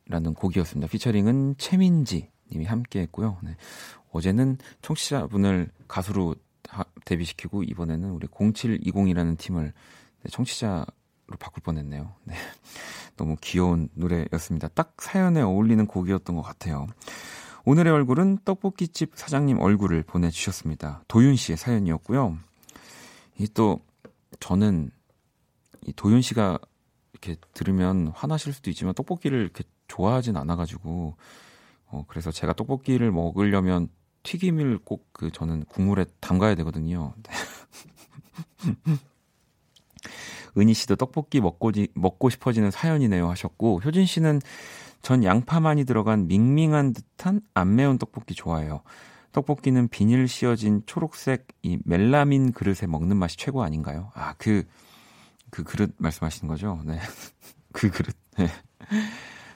[0.07, 0.91] 라는 곡이었습니다.
[0.91, 3.39] 피처링은 최민지 님이 함께 했고요.
[3.43, 3.57] 네.
[4.11, 6.35] 어제는 청취자분을 가수로
[7.07, 9.73] 데뷔시키고 이번에는 우리 0720이라는 팀을
[10.25, 10.85] 네, 청취자로
[11.39, 12.13] 바꿀 뻔했네요.
[12.25, 12.35] 네.
[13.17, 14.69] 너무 귀여운 노래였습니다.
[14.75, 16.87] 딱 사연에 어울리는 곡이었던 것 같아요.
[17.65, 21.03] 오늘의 얼굴은 떡볶이집 사장님 얼굴을 보내주셨습니다.
[21.09, 22.39] 도윤 씨의 사연이었고요.
[23.39, 23.81] 이 또
[24.41, 24.91] 저는
[25.87, 26.59] 이 도윤 씨가
[27.13, 31.17] 이렇게 들으면 화나실 수도 있지만 떡볶이를 이렇게 좋아하진 않아가지고
[31.87, 33.89] 어 그래서 제가 떡볶이를 먹으려면
[34.23, 37.15] 튀김을 꼭 그 저는 국물에 담가야 되거든요.
[40.59, 44.41] 은희 씨도 떡볶이 먹고 먹고 싶어지는 사연이네요 하셨고 효진 씨는
[45.03, 48.83] 전 양파 많이 들어간 밍밍한 듯한 안 매운 떡볶이 좋아해요.
[49.33, 54.11] 떡볶이는 비닐 씌어진 초록색 이 멜라민 그릇에 먹는 맛이 최고 아닌가요?
[54.15, 54.65] 아, 그,
[55.51, 56.81] 그 그릇 말씀하시는 거죠?
[56.85, 56.99] 네.
[57.73, 58.15] 그 그릇.
[58.39, 58.49] 네.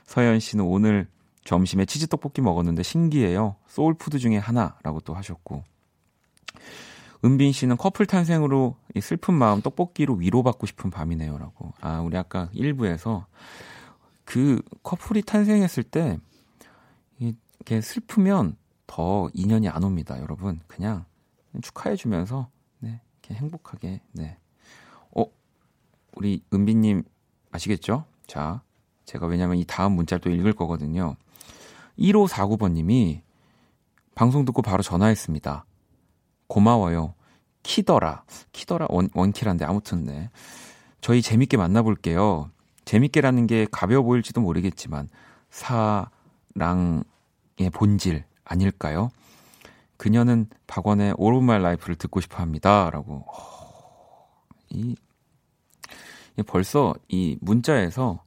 [0.05, 1.07] 서현 씨는 오늘
[1.45, 3.57] 점심에 치즈 떡볶이 먹었는데 신기해요.
[3.69, 5.63] soul food 중에 하나라고 또 하셨고.
[7.25, 11.73] 은빈 씨는 커플 탄생으로 이 슬픈 마음 떡볶이로 위로받고 싶은 밤이네요라고.
[11.81, 13.25] 아, 우리 아까 1부에서
[14.27, 16.19] 그 커플이 탄생했을 때
[17.19, 20.61] 이게 슬프면 더 인연이 안 옵니다, 여러분.
[20.67, 21.07] 그냥
[21.63, 24.37] 축하해 주면서 네, 이렇게 행복하게 네.
[25.17, 25.25] 어,
[26.15, 27.03] 우리 은빈 님
[27.53, 28.05] 아시겠죠?
[28.27, 28.63] 자,
[29.05, 31.17] 제가 왜냐면 이 다음 문자를 또 읽을 거거든요.
[31.99, 33.23] 1549번 님이
[34.15, 35.65] 방송 듣고 바로 전화했습니다.
[36.49, 37.15] 고마워요.
[37.63, 38.25] 키더라.
[38.53, 40.31] 키더라 원, 원키란데 아무튼 네.
[41.01, 42.51] 저희 재밌게 만나볼게요.
[42.87, 45.09] 재밌게라는 게 가벼워 보일지도 모르겠지만
[45.51, 47.03] 사랑의
[47.73, 49.11] 본질 아닐까요?
[49.97, 52.89] 그녀는 박원의 All of My Life를 듣고 싶어 합니다.
[52.91, 53.27] 라고.
[54.71, 54.95] 이,
[56.47, 58.23] 벌써 이 문자에서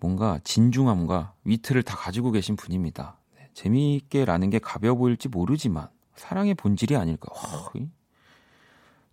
[0.00, 3.18] 뭔가 진중함과 위트를 다 가지고 계신 분입니다.
[3.36, 7.28] 네, 재미있게라는 게 가벼워 보일지 모르지만 사랑의 본질이 아닐까.
[7.32, 7.70] 어,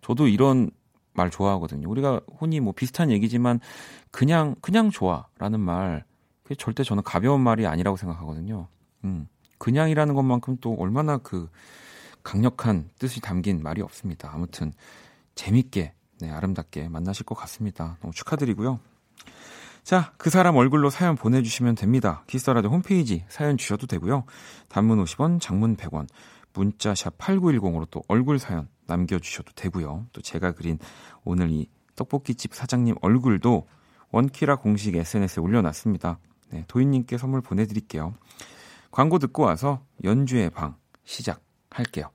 [0.00, 0.70] 저도 이런
[1.18, 1.90] 말 좋아하거든요.
[1.90, 3.60] 우리가 흔히 뭐 비슷한 얘기지만
[4.10, 6.04] 그냥 그냥 좋아라는 말
[6.44, 8.68] 그게 절대 저는 가벼운 말이 아니라고 생각하거든요.
[9.04, 9.28] 음.
[9.58, 11.50] 그냥이라는 것만큼 또 얼마나 그
[12.22, 14.30] 강력한 뜻이 담긴 말이 없습니다.
[14.32, 14.72] 아무튼
[15.34, 17.96] 재밌게 네, 아름답게 만나실 것 같습니다.
[18.00, 18.80] 너무 축하드리고요.
[19.82, 22.22] 자, 그 사람 얼굴로 사연 보내주시면 됩니다.
[22.26, 24.24] 키스터라dio 홈페이지 사연 주셔도 되고요.
[24.68, 26.06] 단문 50원, 장문 100원,
[26.58, 30.06] 문자 샵 8910으로 또 얼굴 사연 남겨주셔도 되고요.
[30.12, 30.80] 또 제가 그린
[31.22, 33.68] 오늘 이 떡볶이집 사장님 얼굴도
[34.10, 36.18] 원키라 공식 SNS에 올려놨습니다.
[36.50, 38.14] 네, 도인님께 선물 보내드릴게요.
[38.90, 42.10] 광고 듣고 와서 연주의 방 시작할게요.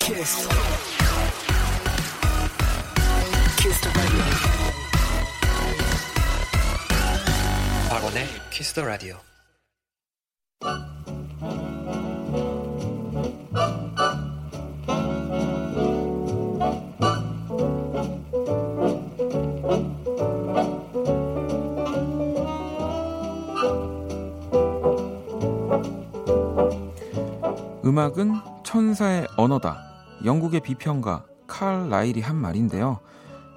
[0.00, 0.48] 키스.
[7.88, 9.33] 박원의 키스 더 라디오.
[27.94, 29.78] 음악은 천사의 언어다.
[30.24, 32.98] 영국의 비평가 칼 라일이 한 말인데요.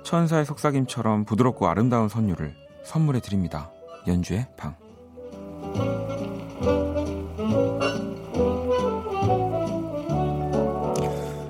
[0.04, 3.72] 천사의 속삭임처럼 부드럽고 아름다운 선율을 선물해 드립니다.
[4.06, 4.76] 연주의 방.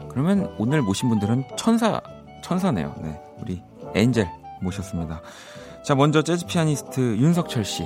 [0.10, 2.00] 그러면 오늘 모신 분들은 천사,
[2.42, 2.96] 천사네요.
[3.02, 3.20] 네.
[3.42, 3.62] 우리
[3.96, 4.30] 엔젤
[4.62, 5.22] 모셨습니다.
[5.84, 7.86] 자, 먼저 재즈 피아니스트 윤석철 씨.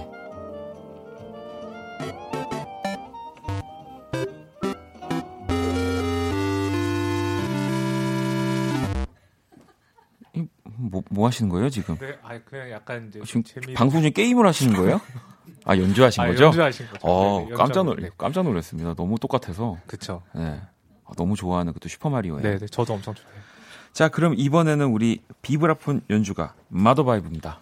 [11.22, 11.98] 뭐, 뭐 하시는 거예요, 지금?
[11.98, 15.00] 네, 아 그냥 약간 이제 지금 재미 방송 중에 게임을 하시는 거예요?
[15.66, 16.46] 아, 연주하신 아, 거죠?
[16.46, 17.08] 연주하신 거죠.
[17.08, 18.10] 어, 네, 네, 깜짝 놀, 네.
[18.18, 18.96] 깜짝 놀랐습니다.
[18.96, 19.78] 너무 똑같아서.
[19.86, 20.24] 그쵸.
[20.34, 20.60] 네.
[21.06, 22.42] 아, 너무 좋아하는 그또 슈퍼 마리오예요.
[22.42, 23.42] 네, 네, 저도 엄청 좋아해요.
[23.94, 27.60] 자, 그럼 이번에는 우리 비브라폰 연주가 마더바이브입니다.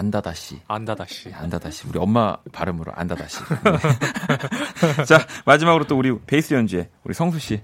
[0.00, 0.58] 안다다 씨.
[0.66, 1.30] 안다다 씨.
[1.30, 1.86] 안다다 씨.
[1.86, 3.38] 우리 엄마 발음으로 안다다 씨.
[4.96, 5.04] 네.
[5.04, 7.60] 자, 마지막으로 또 우리 베이스 연주에 우리 성수 씨.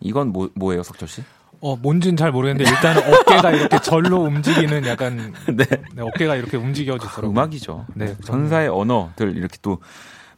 [0.00, 1.22] 이건 뭐 뭐예요, 석철 씨?
[1.60, 5.64] 어, 뭔지는 잘 모르겠는데 일단은 어깨가 이렇게 절로 움직이는 약간 네.
[5.94, 7.30] 네, 어깨가 이렇게 움직여지더라고요.
[7.30, 7.86] 음악이죠.
[7.94, 9.78] 네, 전사의 언어들 이렇게 또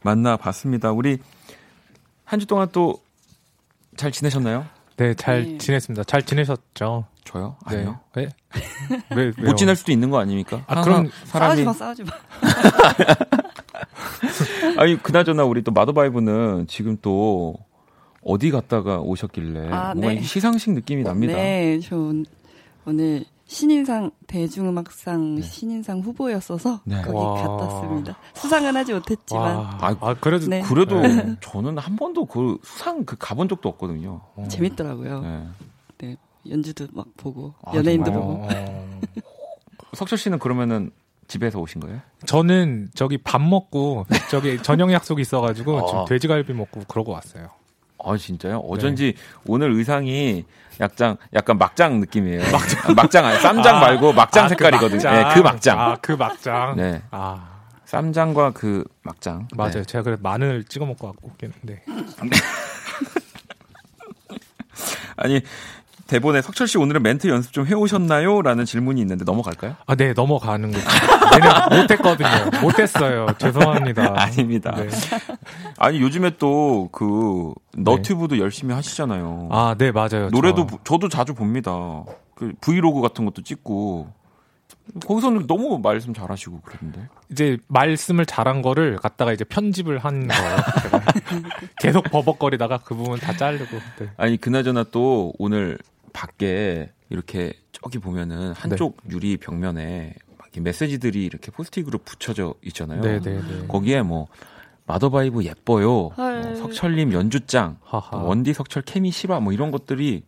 [0.03, 0.93] 만나봤습니다.
[0.93, 1.19] 우리
[2.25, 3.01] 한 주 동안 또
[3.99, 4.65] 잘 지내셨나요?
[4.97, 5.59] 네, 잘 네.
[5.59, 6.05] 지냈습니다.
[6.05, 7.05] 잘 지내셨죠?
[7.25, 7.57] 저요?
[7.69, 7.79] 네.
[7.79, 8.01] 아니요.
[8.15, 8.29] 네.
[9.15, 9.33] 왜?
[9.45, 10.63] 못 지낼 수도 있는 거 아닙니까?
[10.69, 12.11] 아, 그럼 사람이 싸우지 마, 싸우지 마.
[14.81, 17.57] 아니 그나저나 우리 또 마더바이브는 지금 또
[18.23, 20.23] 어디 갔다가 오셨길래 아, 뭔가 네.
[20.23, 21.35] 시상식 느낌이 납니다.
[21.35, 22.25] 네, 저 온-
[22.87, 25.43] 오늘 신인상 대중음악상 네.
[25.43, 27.01] 신인상 후보였어서 네.
[27.01, 27.35] 거기 와.
[27.35, 28.17] 갔다 왔습니다.
[28.35, 30.61] 수상은 하지 못했지만 와, 아, 아, 그래도 네.
[30.63, 31.35] 그래도 네.
[31.41, 34.21] 저는 한 번도 그 수상 그 가본 적도 없거든요.
[34.37, 34.47] 어.
[34.49, 35.21] 재밌더라고요.
[35.23, 35.47] 네.
[35.97, 36.17] 네,
[36.49, 38.27] 연주도 막 보고 아, 연예인도 정말요?
[38.27, 38.45] 보고.
[38.45, 38.99] 어,
[39.95, 40.91] 석철 씨는 그러면은
[41.27, 42.01] 집에서 오신 거예요?
[42.27, 45.87] 저는 저기 밥 먹고 저기 저녁 약속이 있어가지고 아.
[45.87, 47.49] 지금 돼지갈비 먹고 그러고 왔어요.
[48.05, 48.59] 아 진짜요?
[48.59, 49.15] 어쩐지
[49.47, 50.45] 오늘 의상이
[50.81, 52.43] 약간 약간 막장 느낌이에요.
[52.53, 55.01] 막장 막장 아니 쌈장 아, 말고 막장 아, 색깔이거든요.
[55.01, 55.81] 그 네, 그 막장.
[55.81, 56.77] 아, 그 막장.
[56.77, 59.49] 네, 아, 쌈장과 그 막장.
[59.57, 59.73] 맞아요.
[59.73, 59.85] 네.
[59.85, 61.83] 제가 그래 마늘 찍어 먹고 왔고 있겠는데.
[65.17, 65.41] 아니
[66.07, 68.41] 대본에 석철 씨 오늘은 멘트 연습 좀 해오셨나요?
[68.43, 69.77] 라는 질문이 있는데 넘어갈까요?
[69.87, 70.85] 아, 네, 넘어가는 거죠.
[71.31, 72.29] 내년 못했거든요.
[72.63, 73.27] 못했어요.
[73.39, 74.15] 죄송합니다.
[74.21, 74.75] 아닙니다.
[74.77, 74.89] 네.
[75.79, 79.49] 아니 요즘에 또 그 너튜브도 열심히 하시잖아요.
[79.53, 80.29] 아, 네, 맞아요.
[80.31, 82.05] 노래도 저- 부- 저도 자주 봅니다.
[82.35, 84.09] 그 브이로그 같은 것도 찍고
[85.07, 87.09] 거기서는 너무 말씀 잘하시고 그러던데.
[87.31, 90.57] 이제 말씀을 잘한 거를 갖다가 이제 편집을 한 거예요.
[91.81, 93.77] 계속 버벅거리다가 그 부분 다 자르고.
[93.99, 94.09] 네.
[94.17, 95.79] 아니 그나저나 또 오늘
[96.13, 100.15] 밖에 이렇게 저기 보면은 한쪽 유리 벽면에
[100.61, 103.01] 메시지들이 이렇게 포스트잇으로 붙여져 있잖아요.
[103.01, 103.67] 네, 네, 네.
[103.69, 104.27] 거기에 뭐
[104.87, 106.41] 마더바이브 예뻐요, 헐.
[106.43, 108.11] 뭐 석철님 연주짱, 하하.
[108.11, 110.25] 또 원디 석철 케미 실화 뭐 이런 것들이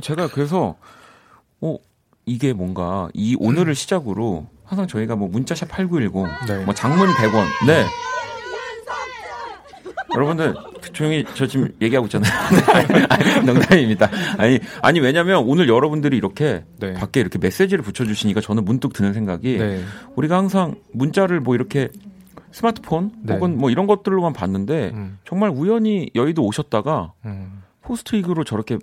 [0.00, 0.76] 제가 그래서
[1.60, 1.76] 어
[2.26, 6.64] 이게 뭔가 이 오늘을 시작으로 항상 저희가 뭐 문자샵 8910, 네.
[6.64, 7.84] 뭐 장문 100원, 네.
[10.14, 10.54] 여러분들
[10.92, 12.32] 조용히 저 지금 얘기하고 있잖아요.
[13.08, 14.10] 아니, 농담입니다.
[14.38, 16.94] 아니 아니 왜냐면 오늘 여러분들이 이렇게 네.
[16.94, 19.82] 밖에 이렇게 메시지를 붙여주시니까 저는 문득 드는 생각이 네.
[20.16, 21.88] 우리가 항상 문자를 뭐 이렇게
[22.50, 23.34] 스마트폰 네.
[23.34, 27.62] 혹은 뭐 이런 것들로만 봤는데 음, 정말 우연히 여의도 오셨다가 음.
[27.82, 28.78] 포스트잇으로 저렇게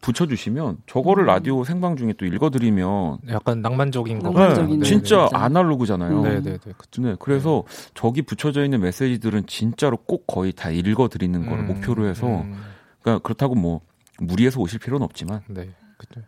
[0.00, 1.26] 붙여주시면 저거를 음.
[1.26, 4.30] 라디오 생방 중에 또 읽어드리면 약간 낭만적인 거.
[4.30, 5.28] 낭만적인 네, 네, 진짜.
[5.32, 6.22] 아날로그잖아요.
[6.22, 6.72] 네, 네, 네.
[6.76, 7.02] 그쵸.
[7.02, 7.64] 네, 그래서
[7.94, 12.56] 저기 붙여져 있는 메시지들은 진짜로 꼭 거의 다 읽어드리는 걸 음, 목표로 해서 음,
[13.02, 13.80] 그러니까 그렇다고 뭐
[14.18, 15.68] 무리해서 오실 필요는 없지만 네.
[15.98, 16.20] 그쵸.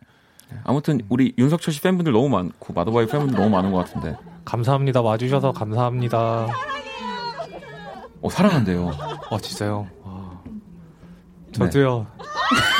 [0.63, 5.01] 아무튼 우리 윤석철 씨 팬분들 너무 많고 마더바이 팬분들 너무 많은 것 같은데 감사합니다.
[5.01, 6.47] 와주셔서 감사합니다.
[8.21, 8.91] 어 사랑한대요.
[9.29, 9.87] 어, 진짜요?
[10.03, 10.41] 와.
[11.51, 12.05] 저도요.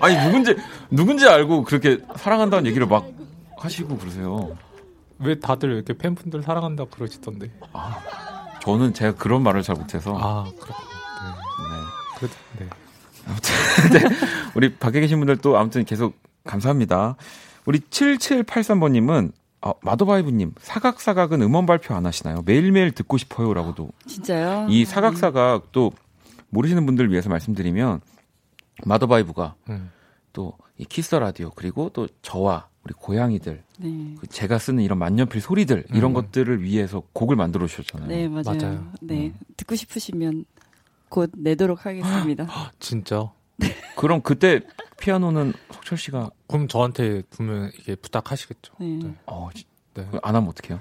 [0.00, 0.56] 아니 누군지
[0.90, 3.06] 누군지 알고 그렇게 사랑한다는 얘기를 막
[3.58, 4.56] 하시고 그러세요.
[5.18, 7.50] 왜 다들 이렇게 팬분들 사랑한다고 그러시던데.
[8.60, 10.88] 저는 제가 그런 말을 잘 못해서 아, 그렇군요.
[12.20, 12.64] 네.
[12.64, 12.68] 네.
[12.68, 12.68] 그,
[13.92, 14.16] 네.
[14.54, 16.14] 우리 밖에 계신 분들 또 아무튼 계속
[16.44, 17.16] 감사합니다.
[17.64, 19.32] 우리 7783번님은
[19.62, 22.42] 아, 마더바이브님 사각사각은 음원 발표 안 하시나요?
[22.44, 24.66] 매일매일 듣고 싶어요라고도 진짜요?
[24.68, 25.92] 이 사각사각 또
[26.54, 28.00] 모르시는 분들 위해서 말씀드리면
[28.86, 29.90] 마더바이브가 음.
[30.32, 34.14] 또이 키스 라디오 그리고 또 저와 우리 고양이들 네.
[34.20, 36.14] 그 제가 쓰는 이런 만년필 소리들 이런 음.
[36.14, 38.08] 것들을 위해서 곡을 만들어 주셨잖아요.
[38.08, 38.44] 네, 맞아요.
[38.58, 38.92] 맞아요.
[39.00, 39.26] 네.
[39.28, 39.34] 음.
[39.56, 40.44] 듣고 싶으시면
[41.08, 42.46] 곧 내도록 하겠습니다.
[42.78, 43.30] 진짜?
[43.96, 44.60] 그럼 그때
[45.00, 48.74] 피아노는 석철 씨가 그럼 저한테 보면 이게 부탁하시겠죠.
[48.80, 48.86] 네.
[49.02, 49.14] 네.
[49.26, 50.06] 어, 지- 네.
[50.22, 50.80] 안 하면 어떡해요?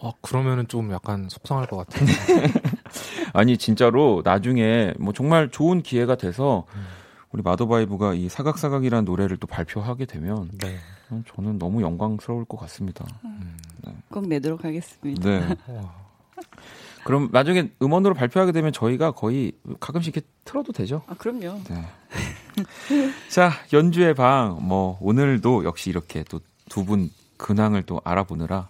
[0.00, 2.06] 아, 그러면은 좀 약간 속상할 것 같아요.
[3.38, 6.64] 아니 진짜로 나중에 뭐 정말 좋은 기회가 돼서
[7.30, 10.78] 우리 마더바이브가 이 사각사각이라는 노래를 또 발표하게 되면 네.
[11.34, 13.04] 저는 너무 영광스러울 것 같습니다.
[14.10, 15.28] 꼭 내도록 하겠습니다.
[15.28, 15.56] 네.
[15.68, 15.94] 와.
[17.04, 21.02] 그럼 나중에 음원으로 발표하게 되면 저희가 거의 가끔씩 이렇게 틀어도 되죠?
[21.06, 21.60] 아, 그럼요.
[21.68, 21.84] 네.
[23.30, 27.08] 자, 연주의 방, 뭐, 오늘도 역시 이렇게 또 두 분
[27.38, 28.68] 근황을 또 알아보느라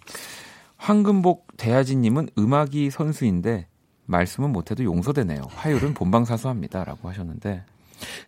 [0.76, 3.66] 황금복 대하진님은 음악이 선수인데
[4.08, 5.42] 말씀은 못해도 용서되네요.
[5.50, 6.84] 화요일은 본방사수합니다.
[6.84, 7.62] 라고 하셨는데.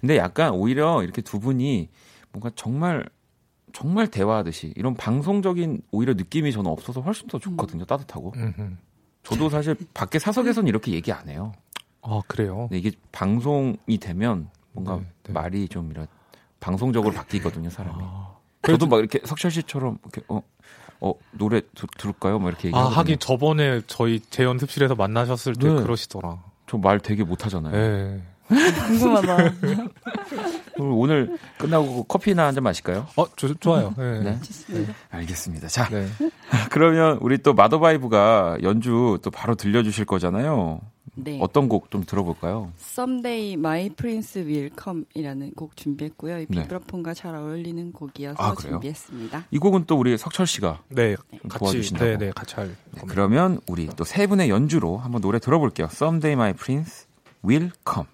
[0.00, 1.88] 근데 약간 오히려 이렇게 두 분이
[2.32, 3.04] 뭔가 정말,
[3.72, 7.86] 정말 대화하듯이 이런 방송적인 오히려 느낌이 저는 없어서 훨씬 더 좋거든요.
[7.86, 8.32] 따뜻하고.
[8.36, 8.76] 음흠.
[9.22, 11.52] 저도 사실 밖에 사석에서는 이렇게 얘기 안 해요.
[12.02, 12.68] 아, 그래요?
[12.72, 15.32] 이게 방송이 되면 뭔가 네, 네.
[15.32, 16.06] 말이 좀 이런
[16.58, 17.98] 방송적으로 바뀌거든요, 사람이.
[18.00, 20.42] 아, 저도 막 이렇게 석철 씨처럼 이렇게 어,
[21.00, 22.38] 어 노래 두, 들을까요?
[22.38, 22.96] 막 이렇게 아, 얘기하거든요.
[22.98, 25.82] 하긴 저번에 저희 제 연습실에서 만나셨을 때 네.
[25.82, 26.38] 그러시더라.
[26.66, 27.74] 저 말 되게 못 하잖아요.
[27.74, 28.22] 예.
[28.48, 29.52] 궁금하다.
[30.78, 33.06] 오늘 끝나고 커피나 한 잔 마실까요?
[33.16, 33.94] 어, 조, 좋아요.
[33.98, 34.20] 예.
[34.24, 34.40] 네.
[34.42, 34.92] 좋습니다.
[35.10, 35.68] 알겠습니다.
[35.68, 36.06] 자, 네.
[36.70, 40.80] 그러면 우리 또 마더바이브가 연주 또 바로 들려주실 거잖아요.
[41.14, 41.38] 네.
[41.40, 42.72] 어떤 곡 좀 들어볼까요?
[42.78, 46.38] Someday My Prince Will Come이라는 곡 준비했고요.
[46.40, 46.62] 이 네.
[46.62, 48.54] 비브라폰과 잘 어울리는 곡이어서 아?
[48.54, 49.46] 준비했습니다.
[49.50, 51.16] 이 곡은 또 우리 석철 씨가 네.
[51.16, 52.04] 좀 같이 도와주신다고.
[52.10, 53.02] 네, 네, 같이 할 네.
[53.06, 55.88] 그러면 우리 또 세 분의 연주로 한번 노래 들어볼게요.
[55.90, 57.06] Someday My Prince
[57.44, 58.06] Will Come.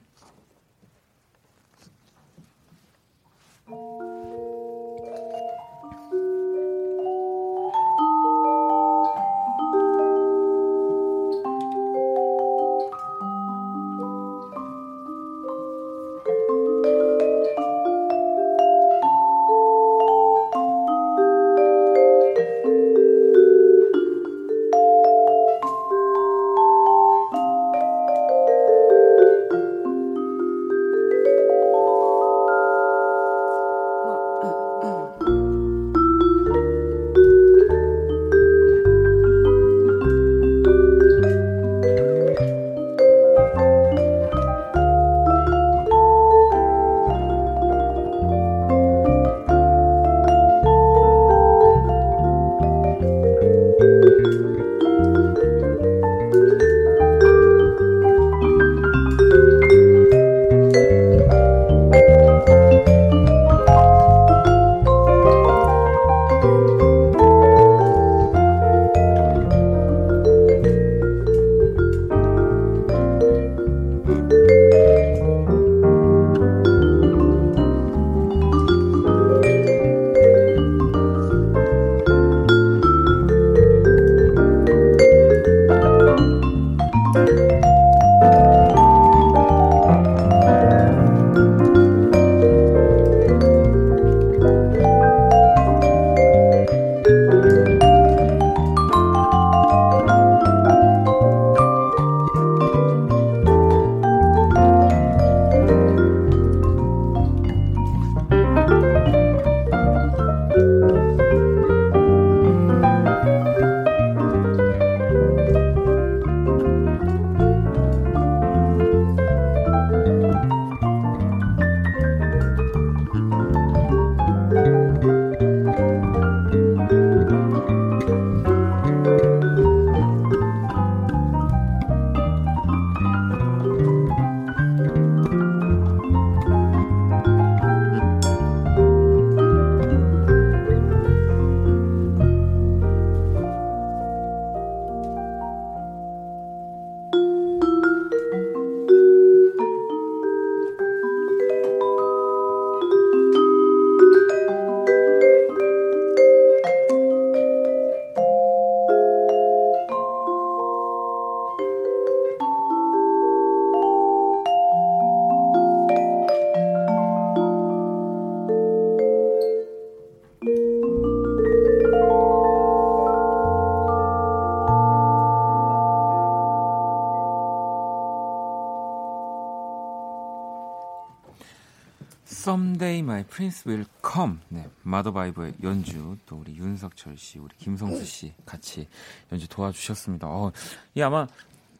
[183.28, 184.38] Prince Will Come.
[184.48, 188.88] 네, 마더바이브의 연주 또 우리 윤석철 씨, 우리 김성수 씨 같이
[189.32, 190.26] 연주 도와주셨습니다.
[190.28, 190.52] 어,
[190.94, 191.26] 이 아마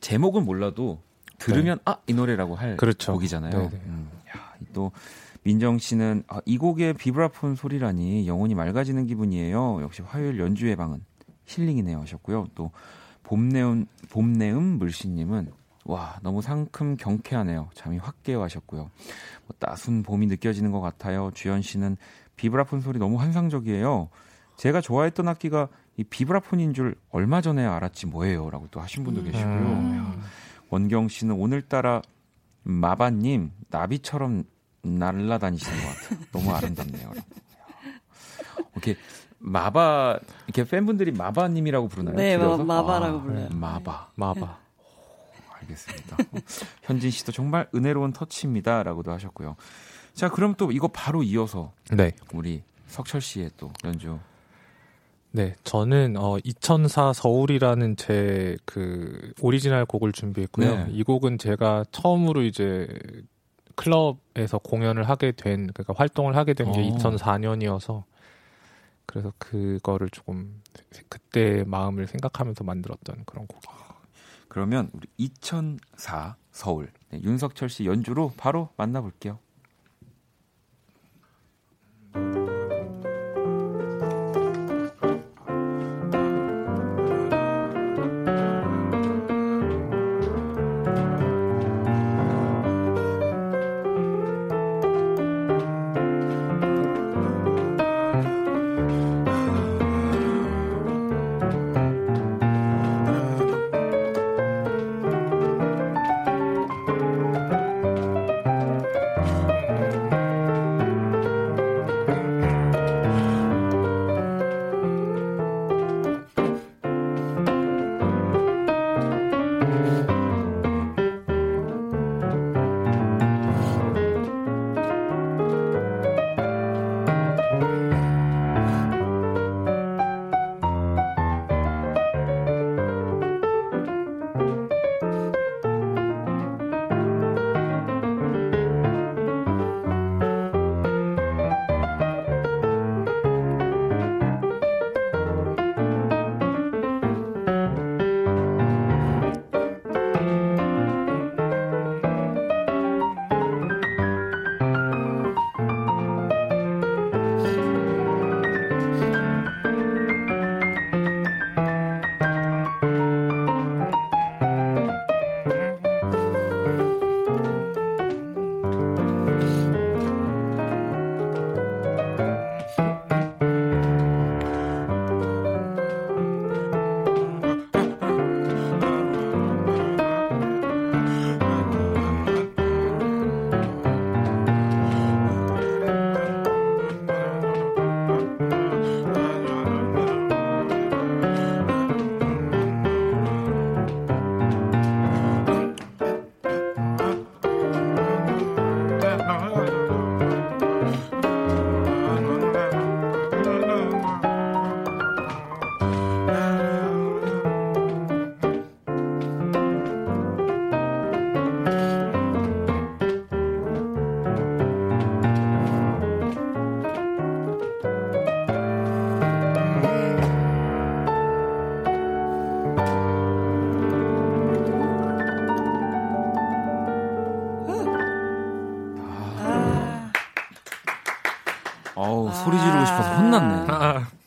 [0.00, 1.00] 제목은 몰라도
[1.38, 3.12] 들으면 아이 노래라고 할 그렇죠.
[3.12, 3.52] 곡이잖아요.
[3.52, 3.82] 네네.
[3.86, 4.92] 음, 야, 또
[5.42, 9.80] 민정 씨는 아, 이 곡의 비브라폰 소리라니 영혼이 맑아지는 기분이에요.
[9.82, 11.04] 역시 화요일 연주의 방은
[11.46, 12.48] 힐링이네요 하셨고요.
[12.54, 12.72] 또
[13.22, 15.52] 봄내음 봄내음 물씨님은
[15.86, 17.68] 와 너무 상큼 경쾌하네요.
[17.74, 18.80] 잠이 확 깨어 하셨고요.
[18.82, 21.30] 뭐 따순 봄이 느껴지는 것 같아요.
[21.34, 21.96] 주현 씨는
[22.36, 24.08] 비브라폰 소리 너무 환상적이에요.
[24.56, 29.44] 제가 좋아했던 악기가 이 비브라폰인 줄 얼마 전에 알았지 뭐예요라고 또 하신 분도 계시고요.
[29.46, 30.22] 음.
[30.70, 32.02] 원경 씨는 오늘따라
[32.64, 34.42] 마바님 나비처럼
[34.82, 36.18] 날라다니시는 것 같아요.
[36.32, 37.12] 너무 아름답네요.
[38.72, 38.96] 이렇게
[39.38, 42.16] 마바 이렇게 팬분들이 마바님이라고 부르나요?
[42.16, 42.36] 네?
[42.36, 43.48] 마- 마바라고 아, 불러요.
[43.52, 44.10] 마바.
[44.16, 44.58] 마바.
[45.66, 46.16] 알겠습니다.
[46.82, 49.56] 현진 씨도 정말 은혜로운 터치입니다라고도 하셨고요.
[50.14, 52.12] 자, 그럼 또 이거 바로 이어서 네.
[52.32, 54.18] 우리 석철 씨의 또 연주.
[55.32, 60.76] 네, 저는 어 2004 서울이라는 제 그 오리지널 곡을 준비했고요.
[60.76, 60.86] 네.
[60.90, 62.86] 이 곡은 제가 처음으로 이제
[63.74, 66.96] 클럽에서 공연을 하게 된 그러니까 활동을 하게 된게 어.
[66.96, 68.04] 2004년이어서
[69.06, 70.62] 그래서 그거를 조금
[71.08, 73.85] 그때 마음을 생각하면서 만들었던 그런 곡이에요.
[74.56, 79.38] 그러면 우리 2004 서울 네, 윤석철 씨 연주로 바로 만나볼게요.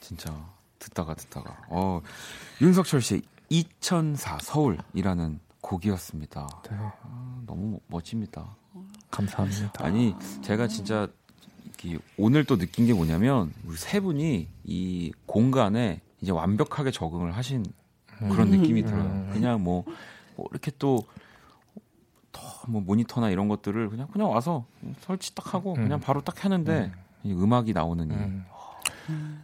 [0.10, 0.34] 진짜
[0.80, 1.56] 듣다가 듣다가.
[1.70, 2.02] 어,
[2.62, 6.48] 윤석철 씨 2004 서울이라는 곡이었습니다.
[6.70, 8.56] 네, 아, 너무 멋집니다.
[9.12, 9.86] 감사합니다.
[9.86, 11.08] 아니 제가 진짜
[12.18, 17.66] 오늘 또 느낀 게 뭐냐면 우리 세 분이 이 공간에 이제 완벽하게 적응을 하신
[18.18, 19.30] 그런 느낌이 들어요.
[19.32, 19.84] 그냥 뭐,
[20.36, 21.06] 뭐 이렇게 또
[22.70, 24.66] 뭐 모니터나 이런 것들을 그냥 그냥 와서
[25.02, 25.84] 설치 딱 하고 음.
[25.84, 26.92] 그냥 바로 딱 하는데
[27.24, 28.14] 이 음악이 나오는 이.
[28.14, 28.46] 음.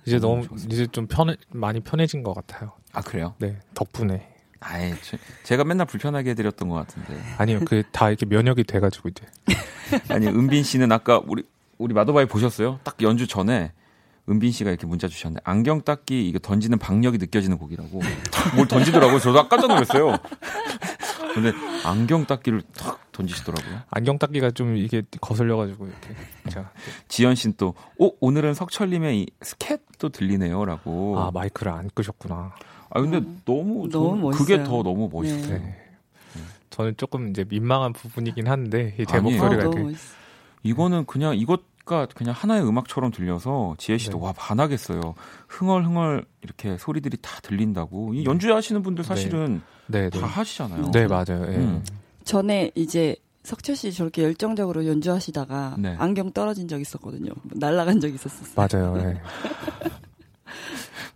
[0.05, 0.73] 이제 너무 좋습니다.
[0.73, 2.73] 이제 좀 편해 많이 편해진 것 같아요.
[2.93, 3.33] 아 그래요?
[3.39, 4.95] 네 덕분에 아예
[5.43, 7.21] 제가 맨날 불편하게 해드렸던 것 같은데.
[7.37, 9.25] 아니요 그 다 이렇게 면역이 돼가지고 이제
[10.09, 11.43] 아니 은빈 씨는 아까 우리
[11.77, 12.79] 우리 마도바이 보셨어요?
[12.83, 13.73] 딱 연주 전에
[14.27, 18.01] 은빈 씨가 이렇게 문자 주셨는데 안경 닦기 이거 던지는 박력이 느껴지는 곡이라고
[18.55, 19.19] 뭘 던지더라고요.
[19.19, 20.17] 저도 깜짝 놀랐어요.
[21.35, 21.51] 근데
[21.83, 23.79] 안경 닦기를 탁 던지시더라고요.
[23.89, 26.09] 안경 닦기가 좀 이게 거슬려가지고 이렇게
[26.49, 26.71] 제가
[27.07, 31.19] 지연 씨는 또, 오, 오늘은 석철님의 이 스캣도 들리네요라고.
[31.19, 32.53] 아 마이크를 안 끄셨구나.
[32.89, 33.41] 아, 근데 음.
[33.45, 34.63] 너무, 너무 그게 멋있어요.
[34.63, 35.57] 더 너무 멋있어요.
[35.57, 35.81] 네.
[36.69, 39.41] 저는 조금 이제 민망한 부분이긴 한데 이제 제 아니에요.
[39.41, 40.15] 목소리가 어, 이렇게 너무 멋있어.
[40.63, 44.25] 이거는 그냥 이것가 그냥 하나의 음악처럼 들려서 지혜 씨도 네.
[44.25, 45.13] 와 반하겠어요.
[45.47, 48.13] 흥얼흥얼 이렇게 소리들이 다 들린다고.
[48.15, 50.19] 이 연주하시는 분들 사실은 네, 네.
[50.19, 50.91] 다 하시잖아요.
[50.91, 51.45] 네 맞아요.
[51.47, 51.55] 예.
[51.55, 51.83] 음.
[52.25, 55.95] 전에 이제 석철 씨 저렇게 열정적으로 연주하시다가 네.
[55.99, 57.31] 안경 떨어진 적 있었거든요.
[57.43, 58.55] 날아간 적 있었었어요.
[58.55, 58.97] 맞아요.
[58.97, 59.21] 예.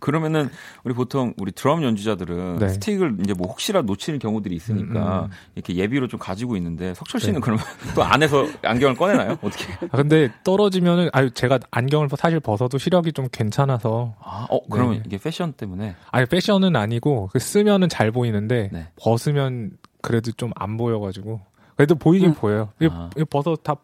[0.00, 0.48] 그러면은
[0.82, 2.68] 우리 보통 우리 드럼 연주자들은 네.
[2.68, 5.30] 스틱을 이제 뭐 혹시라도 놓치는 경우들이 있으니까 음, 음.
[5.54, 7.40] 이렇게 예비로 좀 가지고 있는데 석철 씨는 네.
[7.40, 9.32] 그러면 또 안에서 안경을 꺼내나요?
[9.42, 9.72] 어떻게?
[9.90, 15.02] 아, 근데 떨어지면은 아유 제가 안경을 사실 벗어도 시력이 좀 괜찮아서 아, 어 그러면 네.
[15.06, 18.88] 이게 패션 때문에 아니 패션은 아니고 그 쓰면은 잘 보이는데 네.
[18.96, 19.72] 벗으면
[20.02, 21.40] 그래도 좀 안 보여가지고
[21.76, 22.34] 그래도 보이긴 음.
[22.34, 22.72] 보여요.
[22.80, 23.10] 이거, 아.
[23.30, 23.76] 벗어 다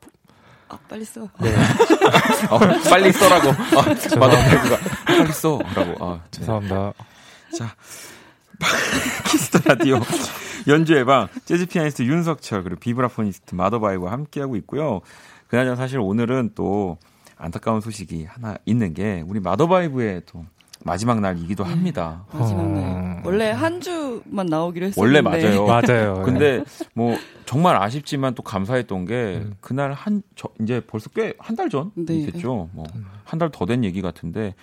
[0.69, 1.21] 아, 빨리 써.
[1.41, 1.55] 네.
[2.51, 2.59] 어,
[2.91, 3.51] 빨리 써라고.
[3.51, 6.05] 아, 마더바이브가 빨리 써라고.
[6.05, 6.21] 아, 네.
[6.33, 6.93] 죄송합니다.
[7.57, 7.77] 자,
[9.31, 10.01] 키스 더 라디오
[10.67, 15.01] 연주의 방 재즈 피아니스트 윤석철 그리고 vibraphonist 마더바이브와 함께하고 있고요.
[15.49, 16.99] 그나저나 사실 오늘은 또
[17.37, 20.45] 안타까운 소식이 하나 있는 게 우리 마더바이브의 또
[20.87, 22.25] 마지막 날이기도 합니다.
[22.33, 22.67] 마지막 어.
[22.69, 23.23] 날.
[23.25, 25.47] 원래 한 주만 나오기로 원래 했었는데.
[25.49, 25.67] 맞아요.
[26.17, 26.23] 맞아요.
[26.25, 26.63] 근데
[26.95, 29.15] 뭐 정말 아쉽지만 또 감사했던 게
[29.45, 29.55] 음.
[29.61, 32.15] 그날 한 저, 이제 벌써 꽤 한 달전 네.
[32.15, 32.69] 있겠죠.
[32.73, 33.05] 뭐 음.
[33.25, 34.55] 한달 더 된 얘기 같은데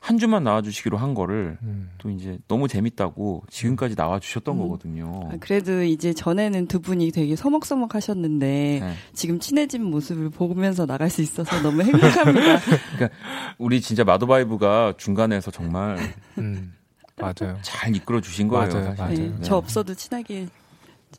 [0.00, 1.90] 한 주만 나와주시기로 한 거를 음.
[1.98, 4.62] 또 이제 너무 재밌다고 지금까지 나와주셨던 음.
[4.62, 5.28] 거거든요.
[5.30, 8.94] 아, 그래도 이제 전에는 두 분이 되게 서먹서먹 하셨는데 네.
[9.12, 12.60] 지금 친해진 모습을 보면서 나갈 수 있어서 너무 행복합니다.
[13.58, 15.98] 우리 진짜 마더바이브가 중간에서 정말
[16.38, 16.72] 음.
[17.20, 17.58] 맞아요.
[17.60, 18.72] 잘 이끌어 주신 거예요.
[18.72, 18.94] 맞아요.
[18.96, 19.14] 맞아요.
[19.14, 19.36] 네, 네.
[19.42, 20.48] 저 없어도 친하게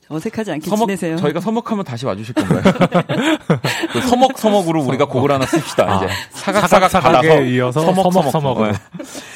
[0.08, 1.18] 어색하지 않게 서먹, 지내세요.
[1.18, 2.62] 저희가 서먹하면 다시 와주실 건가요?
[3.94, 5.90] 그 서먹 서먹으로 우리가 곡을 하나 씁시다.
[5.90, 8.74] 아, 이제 사각사각 받아서 이어서 서먹 서먹 서먹, 네.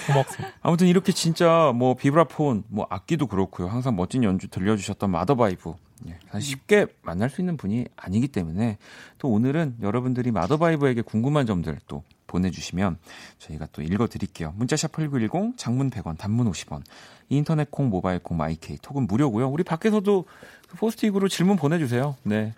[0.08, 0.26] 서먹.
[0.62, 3.68] 아무튼 이렇게 진짜 뭐 비브라폰, 뭐 악기도 그렇고요.
[3.68, 5.74] 항상 멋진 연주 들려주셨던 마더바이브.
[6.08, 8.78] 예, 쉽게 만날 수 있는 분이 아니기 때문에
[9.18, 12.04] 또 오늘은 여러분들이 마더바이브에게 궁금한 점들 또
[12.36, 12.98] 보내주시면
[13.40, 14.54] 저희가 또 읽어드릴게요.
[14.58, 16.82] 문자샵 8910, 장문 100원, 단문 50원,
[17.30, 19.50] 인터넷 콩, 모바일 콩, 마이케이, 톡은 무료고요.
[19.50, 20.26] 우리 밖에서도
[20.70, 22.16] 그 포스트잇으로 질문 보내주세요.
[22.24, 22.54] 네.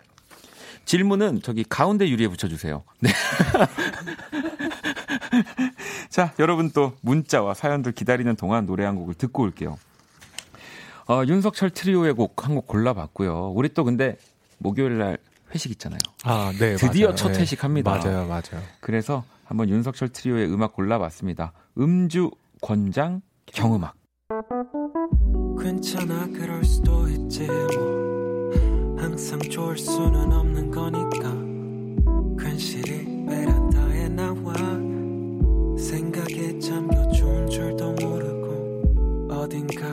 [0.85, 2.83] 질문은 저기 가운데 유리에 붙여주세요.
[3.01, 3.09] 네.
[6.09, 9.77] 자, 여러분 또 문자와 사연들 기다리는 동안 노래 한 곡을 듣고 올게요.
[11.09, 13.51] 어, 윤석철 트리오의 곡 한 곡 골라봤고요.
[13.55, 14.17] 우리 또 근데
[14.57, 15.17] 목요일 날
[15.57, 15.99] 회식 있잖아요.
[16.23, 16.75] 아, 네.
[16.77, 17.15] 드디어 맞아요.
[17.15, 17.39] 첫 네.
[17.39, 17.91] 회식 합니다.
[17.91, 18.63] 맞아요, 맞아요.
[18.79, 21.51] 그래서 한번 윤석철 트리오의 음악 골라봤습니다.
[21.77, 22.31] 음주,
[22.61, 23.95] 권장, 경음악.
[25.59, 31.33] 괜찮아 그럴 수도 있지 뭐 항상 좋을 수는 없는 거니까
[32.43, 34.53] 괜시리 베란다에 나와
[35.77, 39.87] 생각에 잠겨 좋은 줄도 모르고 어딘가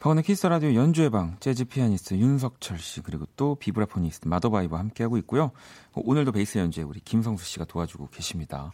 [0.00, 5.50] 박원의 키스 라디오 연주의 방 재즈 피아니스트 윤석철 씨 그리고 또 vibraphonist 마더바이브와 함께하고 있고요.
[5.92, 8.72] 어, 오늘도 베이스 연주에 우리 김성수 씨가 도와주고 계십니다.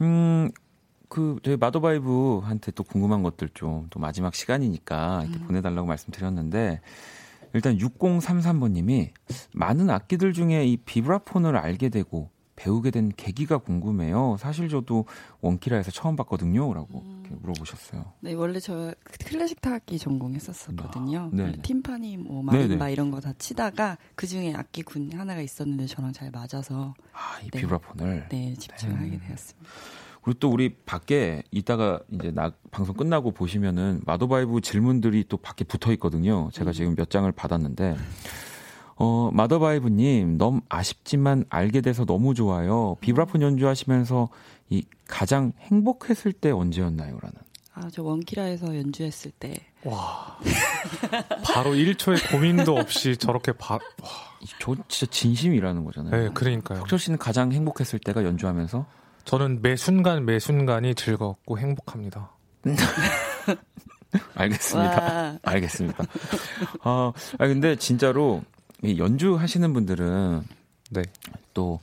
[0.00, 0.48] 음,
[1.08, 6.80] 그 저희 마더바이브한테 또 궁금한 것들 좀 또 마지막 시간이니까 이렇게 보내달라고 말씀드렸는데
[7.52, 9.10] 일단 6033번님이
[9.52, 14.36] 많은 악기들 중에 이 비브라폰을 알게 되고 배우게 된 계기가 궁금해요.
[14.38, 15.04] 사실 저도
[15.42, 18.12] 원키라에서 처음 봤거든요.라고 이렇게 물어보셨어요.
[18.20, 18.94] 네, 원래 저
[19.26, 21.30] 클래식 타악기 전공했었었거든요.
[21.32, 21.52] 아.
[21.62, 22.88] 팀파니, 뭐 마림바.
[22.88, 27.60] 이런 거 다 치다가 그 중에 악기군 하나가 있었는데 저랑 잘 맞아서 아, 이 네.
[27.60, 28.28] 비브라폰을.
[28.30, 29.20] 네 집중하게 음.
[29.26, 29.70] 되었습니다.
[30.22, 35.92] 그리고 또 우리 밖에 이따가 이제 나 방송 끝나고 보시면은 마더바이브 질문들이 또 밖에 붙어
[35.92, 36.50] 있거든요.
[36.52, 37.96] 제가 지금 몇 장을 받았는데
[38.96, 42.96] 어 마더바이브님 너무 아쉽지만 알게 돼서 너무 좋아요.
[43.00, 44.28] 비브라폰 연주하시면서
[44.70, 47.34] 이 가장 행복했을 때 언제였나요?라는.
[47.74, 50.38] 아, 저 원키라에서 연주했을 때 와.
[51.44, 53.78] 바로 1초의 고민도 없이 저렇게 바,
[54.58, 56.22] 저 진짜 진심이라는 거잖아요.
[56.24, 56.78] 네, 그러니까요.
[56.80, 58.86] 석철 씨는 가장 행복했을 때가 연주하면서
[59.24, 62.30] 저는 매 순간 매 순간이 즐겁고 행복합니다.
[64.34, 65.02] 알겠습니다.
[65.02, 66.04] 와, 알겠습니다.
[66.84, 70.42] 어, 아 근데 진짜로 이 연주하시는 분들은
[70.90, 71.02] 네.
[71.54, 71.80] 또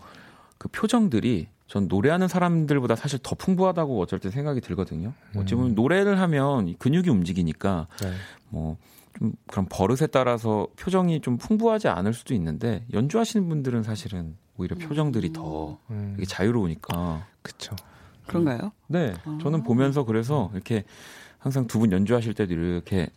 [0.58, 5.12] 그 표정들이 전 노래하는 사람들보다 사실 더 풍부하다고 어쩔 때 생각이 들거든요.
[5.36, 5.76] 어찌 보면 음.
[5.76, 8.14] 노래를 하면 이 근육이 움직이니까 네.
[8.50, 8.78] 뭐
[9.20, 15.34] 좀 그런 버릇에 따라서 표정이 좀 풍부하지 않을 수도 있는데 연주하시는 분들은 사실은 오히려 표정들이
[15.34, 17.28] 더 음, 자유로우니까.
[17.42, 17.76] 그쵸.
[18.26, 18.72] 그런가요?
[18.88, 19.64] 네, 저는 아.
[19.64, 20.84] 보면서 그래서 이렇게
[21.38, 23.10] 항상 두 분 연주하실 때도 이렇게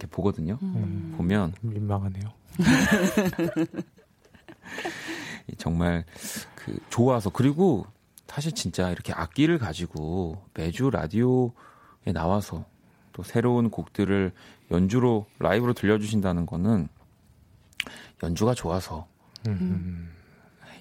[0.00, 0.58] 이렇게 보거든요.
[0.62, 1.14] 음.
[1.16, 2.32] 보면 민망하네요.
[5.58, 6.04] 정말
[6.54, 7.84] 그 좋아서 그리고
[8.26, 12.64] 사실 진짜 이렇게 악기를 가지고 매주 라디오에 나와서
[13.12, 14.32] 또 새로운 곡들을
[14.70, 16.88] 연주로 라이브로 들려주신다는 거는
[18.22, 19.06] 연주가 좋아서
[19.48, 20.10] 음,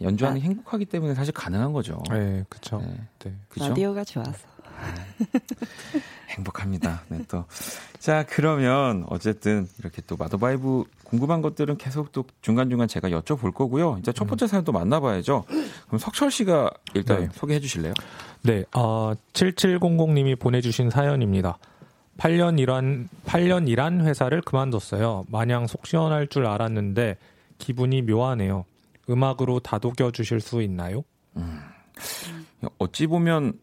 [0.01, 2.01] 연주하는 게 행복하기 때문에 사실 가능한 거죠.
[2.11, 2.13] 음.
[2.13, 2.79] 네, 그쵸.
[2.79, 3.07] 네.
[3.19, 3.35] 네.
[3.57, 4.47] 라디오가 좋아서.
[6.29, 7.03] 행복합니다.
[7.09, 7.45] 네, 또.
[7.99, 13.97] 자, 그러면 어쨌든 이렇게 또 마더바이브 궁금한 것들은 계속 또 중간중간 제가 여쭤볼 거고요.
[13.99, 15.43] 이제 첫 번째 사연 또 만나봐야죠.
[15.87, 17.29] 그럼 석철 씨가 일단 네.
[17.33, 17.93] 소개해 주실래요?
[18.43, 21.57] 네, 어, 7700님이 보내주신 사연입니다.
[22.17, 25.25] 8년 일한, 8년 일한 회사를 그만뒀어요.
[25.29, 27.17] 마냥 속 시원할 줄 알았는데
[27.57, 28.65] 기분이 묘하네요.
[29.09, 31.03] 음악으로 다독여 주실 수 있나요?
[32.77, 33.53] 어찌 보면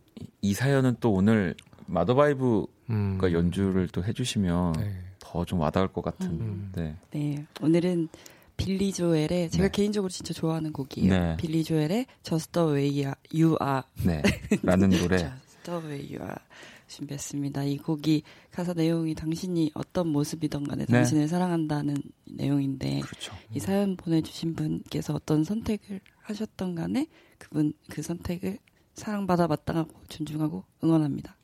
[0.46, 4.94] 이 사연은 또 오늘 마더바이브가 음, 연주를 또 해주시면 네.
[5.18, 6.28] 더좀 와닿을 것 같은.
[6.28, 6.72] 음.
[6.72, 6.94] 네.
[7.10, 8.08] 네, 오늘은
[8.56, 9.70] 빌리 조엘의 제가 네.
[9.70, 11.10] 개인적으로 진짜 좋아하는 곡이에요.
[11.12, 11.36] 네.
[11.36, 13.82] 빌리 조엘의 Just the Way You Are.
[14.04, 14.22] 네.
[14.62, 15.18] 라는 노래.
[15.18, 16.38] Just the Way You Are
[16.86, 17.64] 준비했습니다.
[17.64, 18.22] 이 곡이
[18.52, 20.92] 가사 내용이 당신이 어떤 모습이든 간에 네.
[20.92, 23.32] 당신을 사랑한다는 내용인데 그렇죠.
[23.52, 28.58] 이 사연 보내주신 분께서 어떤 선택을 하셨던 간에 그분 그 선택을
[28.96, 31.36] 사랑받아 마땅하고 존중하고 응원합니다.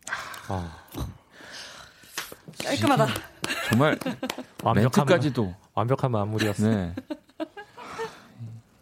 [0.49, 0.77] 아,
[2.65, 3.07] 깔끔하다.
[3.71, 3.99] 정말
[4.63, 5.55] 완벽한, 멘트까지도.
[5.75, 6.71] 완벽한 마무리였어요.
[6.75, 6.95] 네.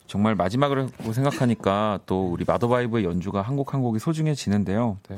[0.07, 4.99] 정말 마지막으로 생각하니까 또 우리 마더바이브의 연주가 한 곡 한 곡이 소중해지는데요.
[5.09, 5.17] 네.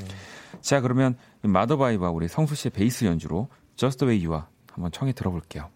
[0.61, 5.13] 자, 그러면 마더바이브와 우리 성수 씨의 베이스 연주로 Just the Way You Are 한번 청해
[5.13, 5.69] 들어볼게요.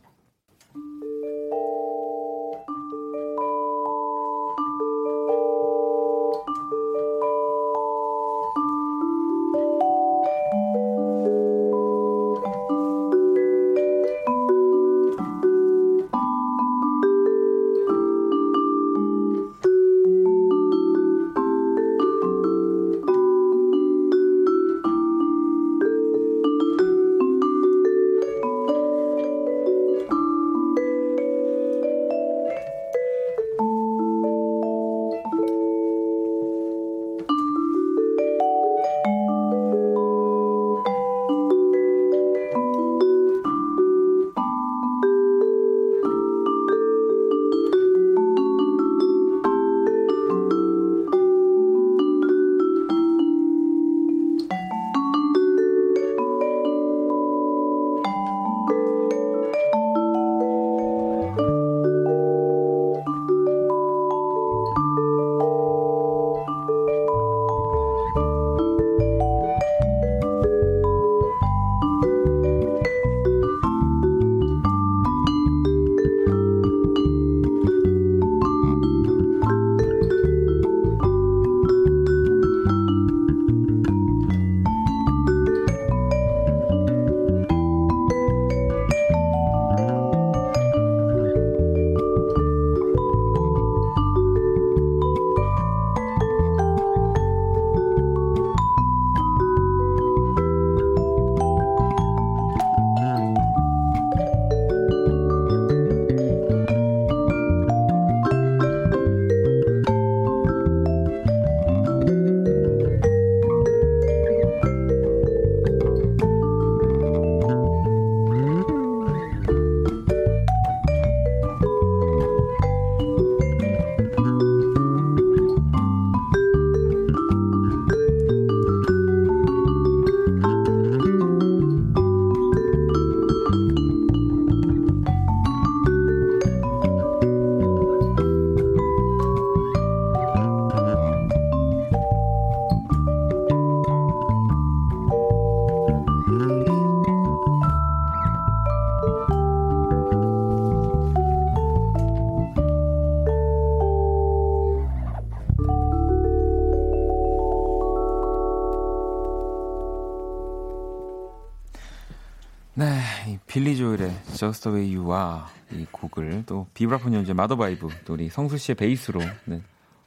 [164.68, 169.22] The Way You Are 이 곡을 또 비브라폰 연주의 마더바이브 또 우리 성수 씨의 베이스로
[169.46, 169.62] 네,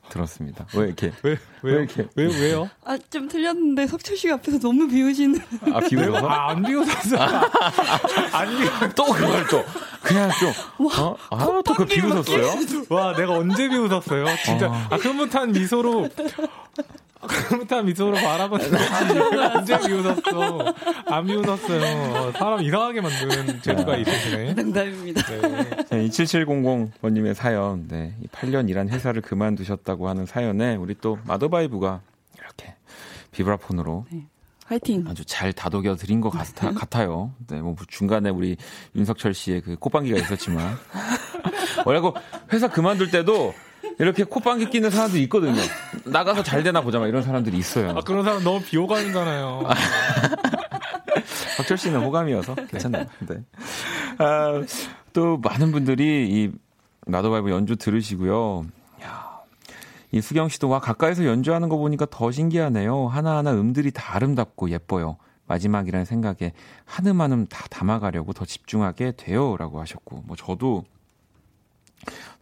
[0.08, 0.66] 들었습니다.
[0.74, 1.30] 왜 이렇게 왜,
[1.62, 1.78] 왜 왜요?
[1.80, 2.70] 이렇게 왜, 왜요?
[2.84, 5.40] 아, 좀 틀렸는데 석철 씨가 앞에서 너무 비우시는.
[5.72, 7.16] 아 비웃어서 아, 안 비웃었어.
[8.32, 9.64] 안 비웃 또 그걸 또
[10.02, 11.16] 그냥 좀 어?
[11.30, 12.46] 아 또 그 비웃었어요?
[12.88, 14.24] 와, 내가 언제 비웃었어요?
[14.44, 14.66] 진짜.
[14.90, 16.08] 아, 흐뭇한 미소로.
[17.22, 18.66] 흐뭇한 미소로 바라보는.
[19.56, 20.74] 언제 비웃었어?
[21.06, 22.32] 안 비웃었어요.
[22.32, 24.54] 사람 이상하게 만드는 재주가 있으시네.
[24.54, 25.22] 농담입니다.
[25.26, 26.08] 네.
[26.08, 32.00] 이 7700번님의 사연, 네, 이 8년 일한 회사를 그만두셨다고 하는 사연에 우리 또 마더바이브가
[32.38, 32.74] 이렇게
[33.32, 34.06] 비브라폰으로
[34.70, 35.04] 화이팅.
[35.08, 37.32] 아주 잘 다독여 드린 것 같아, 같아요.
[37.48, 38.56] 네, 뭐 중간에 우리
[38.94, 40.76] 윤석철 씨의 그 콧방귀가 있었지만
[41.84, 42.12] 원래 그
[42.52, 43.52] 회사 그만둘 때도
[43.98, 45.60] 이렇게 콧방귀 끼는 사람들이 있거든요.
[46.04, 47.90] 나가서 잘 되나 보자 막 이런 사람들이 있어요.
[47.90, 49.66] 아, 그런 사람 너무 비호감이잖아요.
[51.58, 53.06] 박철 씨는 호감이어서 괜찮나요?
[53.28, 53.42] 네.
[54.18, 54.62] 아,
[55.12, 56.52] 또 많은 분들이 이
[57.06, 58.66] 나도바이브 연주 들으시고요.
[60.14, 63.06] 야, 이 수경 씨도 와 가까이서 연주하는 거 보니까 더 신기하네요.
[63.08, 65.16] 하나하나 음들이 다 아름답고 예뻐요.
[65.46, 66.52] 마지막이라는 생각에
[66.84, 70.84] 한 음 한 음 다 담아가려고 더 집중하게 돼요라고 하셨고 뭐 저도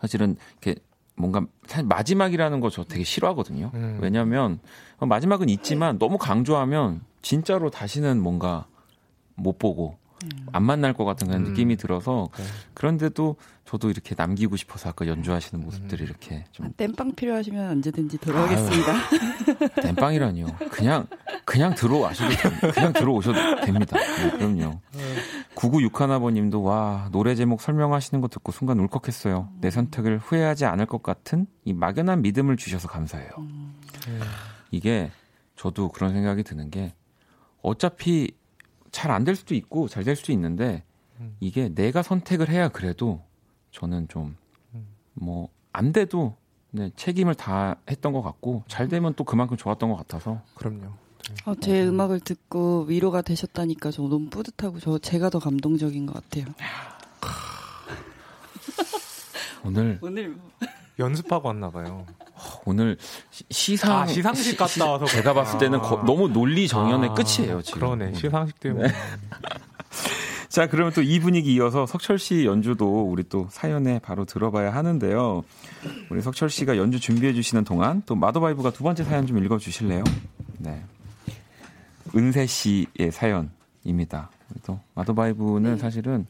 [0.00, 0.80] 사실은 이렇게
[1.16, 3.70] 뭔가 사실 마지막이라는 거 저 되게 싫어하거든요.
[3.74, 3.98] 음.
[4.00, 4.60] 왜냐하면
[5.00, 8.66] 마지막은 있지만 너무 강조하면 진짜로 다시는 뭔가
[9.34, 9.96] 못 보고
[10.52, 11.50] 안 만날 것 같은 그런 음.
[11.50, 12.44] 느낌이 들어서 네.
[12.74, 18.92] 그런데도 저도 이렇게 남기고 싶어서 아까 연주하시는 모습들이 이렇게 좀 아, 땜빵 필요하시면 언제든지 돌아오겠습니다.
[19.82, 20.46] 땜빵이라니요.
[20.70, 21.06] 그냥
[21.44, 22.70] 그냥 들어와셔도 됩니다.
[22.72, 23.98] 그냥 들어오셔도 됩니다.
[23.98, 24.80] 네, 그럼요.
[25.54, 29.50] 9961번님도 와 노래 제목 설명하시는 거 듣고 순간 울컥했어요.
[29.60, 33.30] 내 선택을 후회하지 않을 것 같은 이 막연한 믿음을 주셔서 감사해요.
[34.70, 35.10] 이게
[35.56, 36.94] 저도 그런 생각이 드는 게
[37.60, 38.30] 어차피
[38.98, 40.82] 잘 안 될 수도 있고 잘 될 수도 있는데
[41.40, 43.22] 이게 내가 선택을 해야 그래도
[43.70, 44.36] 저는 좀
[45.14, 46.36] 뭐 안 돼도
[46.70, 50.42] 네, 책임을 다 했던 것 같고 잘 되면 또 그만큼 좋았던 것 같아서.
[50.54, 50.92] 그럼요.
[51.44, 56.46] 어, 제 음악을 듣고 위로가 되셨다니까 저 너무 뿌듯하고 저 제가 더 감동적인 것 같아요.
[59.64, 60.50] 오늘 오늘 뭐.
[60.98, 62.06] 연습하고 왔나 봐요.
[62.64, 62.96] 오늘
[63.30, 66.04] 시- 시상 아, 시상식 갔다 와서 제가 봤을 때는 거- 아.
[66.04, 67.80] 너무 논리 정연의 아, 끝이에요 지금.
[67.80, 68.14] 그러네.
[68.14, 68.88] 시상식 때문에.
[70.48, 75.42] 자, 그러면 또 이 분위기 이어서 석철 씨 연주도 우리 또 사연에 바로 들어봐야 하는데요.
[76.10, 80.04] 우리 석철 씨가 연주 준비해 주시는 동안 또 마더바이브가 두 번째 사연 좀 읽어 주실래요?
[80.58, 80.82] 네.
[82.16, 84.30] 은세 씨의 사연입니다.
[84.64, 86.26] 또 마더바이브는 사실은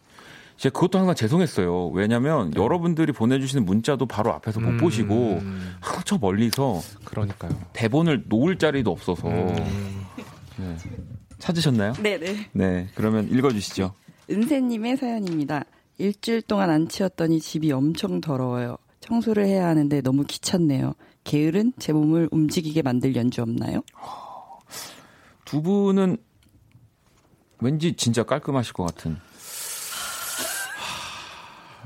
[0.59, 1.89] 제가 그것도 항상 죄송했어요.
[1.91, 5.41] 왜냐면 여러분들이 보내주시는 문자도 바로 앞에서 못 음, 보시고
[5.81, 7.53] 항상 저 멀리서 그러니까요.
[7.73, 10.05] 대본을 놓을 자리도 없어서 음,
[10.57, 10.77] 네.
[11.39, 11.93] 찾으셨나요?
[11.95, 12.51] 네네.
[12.53, 13.95] 네, 그러면 읽어주시죠.
[14.29, 15.65] 은세님의 사연입니다.
[15.99, 18.79] 일주일 동안 안 치웠더니 집이 엄청 더러워요.
[19.01, 20.95] 청소를 해야 하는데 너무 귀찮네요.
[21.23, 23.83] 게으른 제 몸을 움직이게 만들 연주 없나요?
[25.45, 26.17] 두 분은
[27.61, 29.19] 왠지 진짜 깔끔하실 것 같은.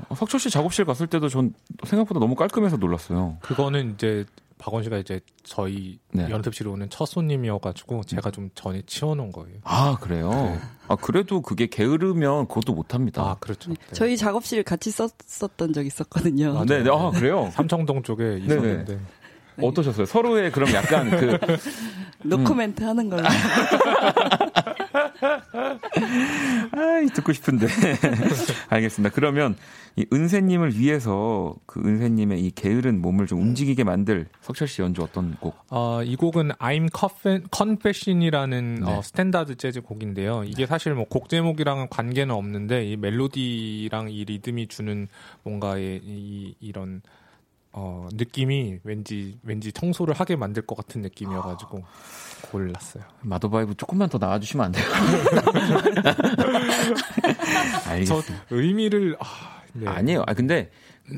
[0.09, 1.53] 하, 석철 씨 작업실 갔을 때도 전
[1.85, 3.37] 생각보다 너무 깔끔해서 놀랐어요.
[3.41, 4.25] 그거는 이제
[4.57, 6.29] 박원 씨가 이제 저희 네.
[6.29, 9.57] 연습실에 오는 첫 손님이어가지고 제가 좀 전에 치워놓은 거예요.
[9.63, 10.29] 아 그래요?
[10.29, 10.59] 네.
[10.87, 13.21] 아 그래도 그게 게으르면 그것도 못합니다.
[13.21, 13.71] 아 그렇죠.
[13.71, 13.75] 네.
[13.91, 16.57] 저희 작업실 같이 썼었던 적 있었거든요.
[16.57, 16.89] 아, 네, 네.
[16.89, 17.49] 아 그래요?
[17.51, 18.99] 삼청동 쪽에 있었는데
[19.61, 20.05] 어떠셨어요?
[20.05, 21.37] 서로의 그럼 약간 그
[22.23, 23.23] 노코멘트 하는 걸로.
[26.71, 27.67] 아이, 듣고 싶은데.
[28.69, 29.13] 알겠습니다.
[29.13, 29.55] 그러면
[29.95, 35.35] 이 은세님을 위해서 그 은세님의 이 게으른 몸을 좀 움직이게 만들 석철 씨 연주 어떤
[35.35, 35.55] 곡?
[35.69, 38.91] 어, 이 곡은 I'm Confessin'- Confessin'이라는 네.
[38.91, 40.43] 어, 스탠다드 재즈 곡인데요.
[40.45, 45.07] 이게 사실 뭐 곡 제목이랑은 관계는 없는데 이 멜로디랑 이 리듬이 주는
[45.43, 47.01] 뭔가의 이, 이런
[47.73, 51.83] 어, 느낌이 왠지 왠지 청소를 하게 만들 것 같은 느낌이어가지고
[52.51, 53.03] 골랐어요.
[53.21, 54.85] 마더바이브 조금만 더 나와주시면 안 돼요?
[57.83, 58.45] 저 알겠습니다.
[58.51, 59.25] 의미를 아,
[59.73, 59.87] 네.
[59.87, 60.23] 아니에요.
[60.27, 60.69] 아, 근데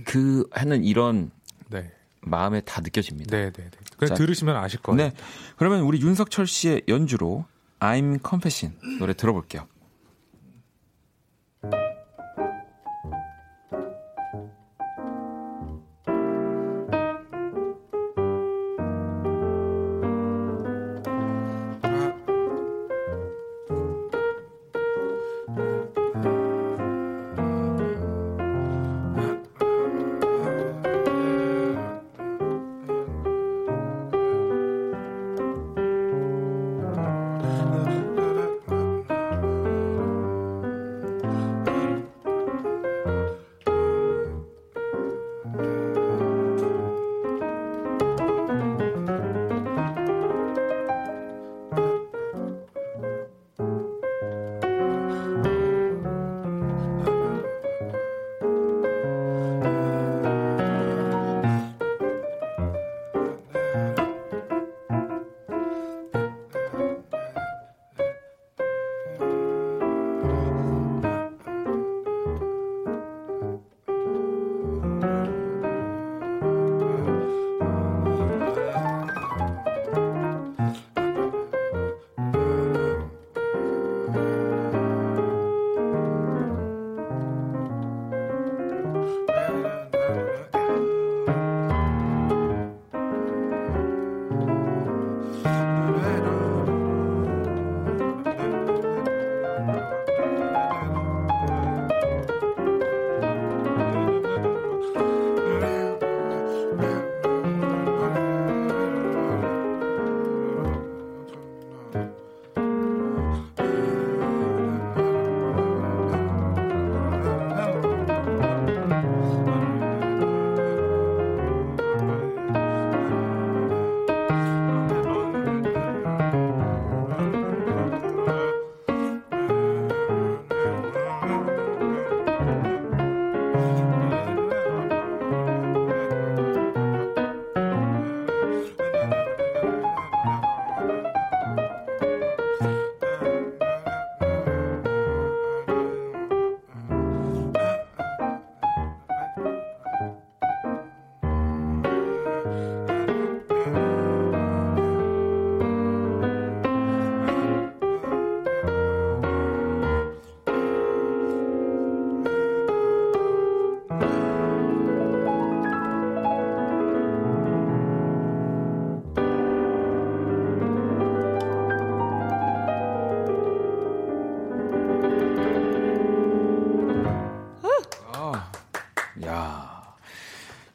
[0.05, 1.31] 그 하는 이런
[1.69, 1.91] 네.
[2.21, 3.35] 마음에 다 느껴집니다.
[3.35, 3.69] 네, 네, 네.
[3.97, 4.97] 그냥 자, 들으시면 아실 거예요.
[4.97, 5.13] 네.
[5.57, 7.45] 그러면 우리 윤석철 씨의 연주로
[7.79, 9.67] I'm Confessin' 노래 들어볼게요.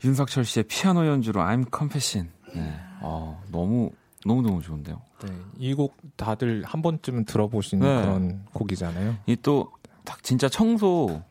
[0.05, 2.30] 윤석철 씨의 피아노 연주로 I'm Confessing.
[2.55, 2.74] 네.
[3.01, 3.90] 어, 너무
[4.26, 5.01] 너무 너무 좋은데요.
[5.22, 5.28] 네,
[5.59, 7.86] 이 곡 다들 한 번쯤은 들어보신 네.
[8.03, 9.16] 그런 곡이잖아요.
[9.26, 9.70] 이 또
[10.05, 11.22] 딱 진짜 청소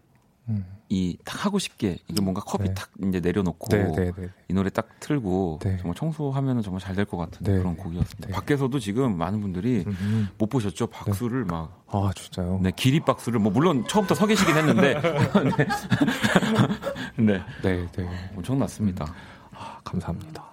[0.47, 0.65] 음.
[0.89, 2.73] 이딱 하고 싶게 이게 뭔가 컵이 네.
[2.73, 4.29] 탁 이제 내려놓고 네, 네, 네.
[4.47, 5.77] 이 노래 딱 틀고 네.
[5.77, 7.83] 정말 청소하면은 정말 잘 될 것 같은 네, 그런 네.
[7.83, 8.27] 곡이었습니다.
[8.27, 8.33] 네.
[8.33, 10.29] 밖에서도 지금 많은 분들이 음.
[10.37, 10.87] 못 보셨죠?
[10.87, 12.59] 박수를 막 아, 진짜요?
[12.63, 14.95] 네, 기립 박수를 뭐 물론 처음부터 서 계시긴 했는데
[17.25, 17.41] 네.
[17.61, 17.87] 네.
[17.87, 18.09] 네, 네.
[18.35, 19.05] 엄청났습니다.
[19.53, 20.45] 아, 감사합니다.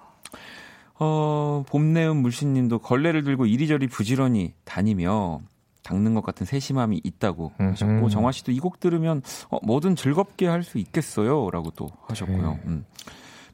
[0.98, 5.40] 어, 봄내음 물신님도 걸레를 들고 이리저리 부지런히 다니며
[5.82, 8.08] 닦는 것 같은 세심함이 있다고 음, 하셨고 음.
[8.08, 12.50] 정화 씨도 이 곡 들으면 어, 뭐든 즐겁게 할 수 있겠어요라고 또 하셨고요.
[12.52, 12.60] 네.
[12.66, 12.84] 음.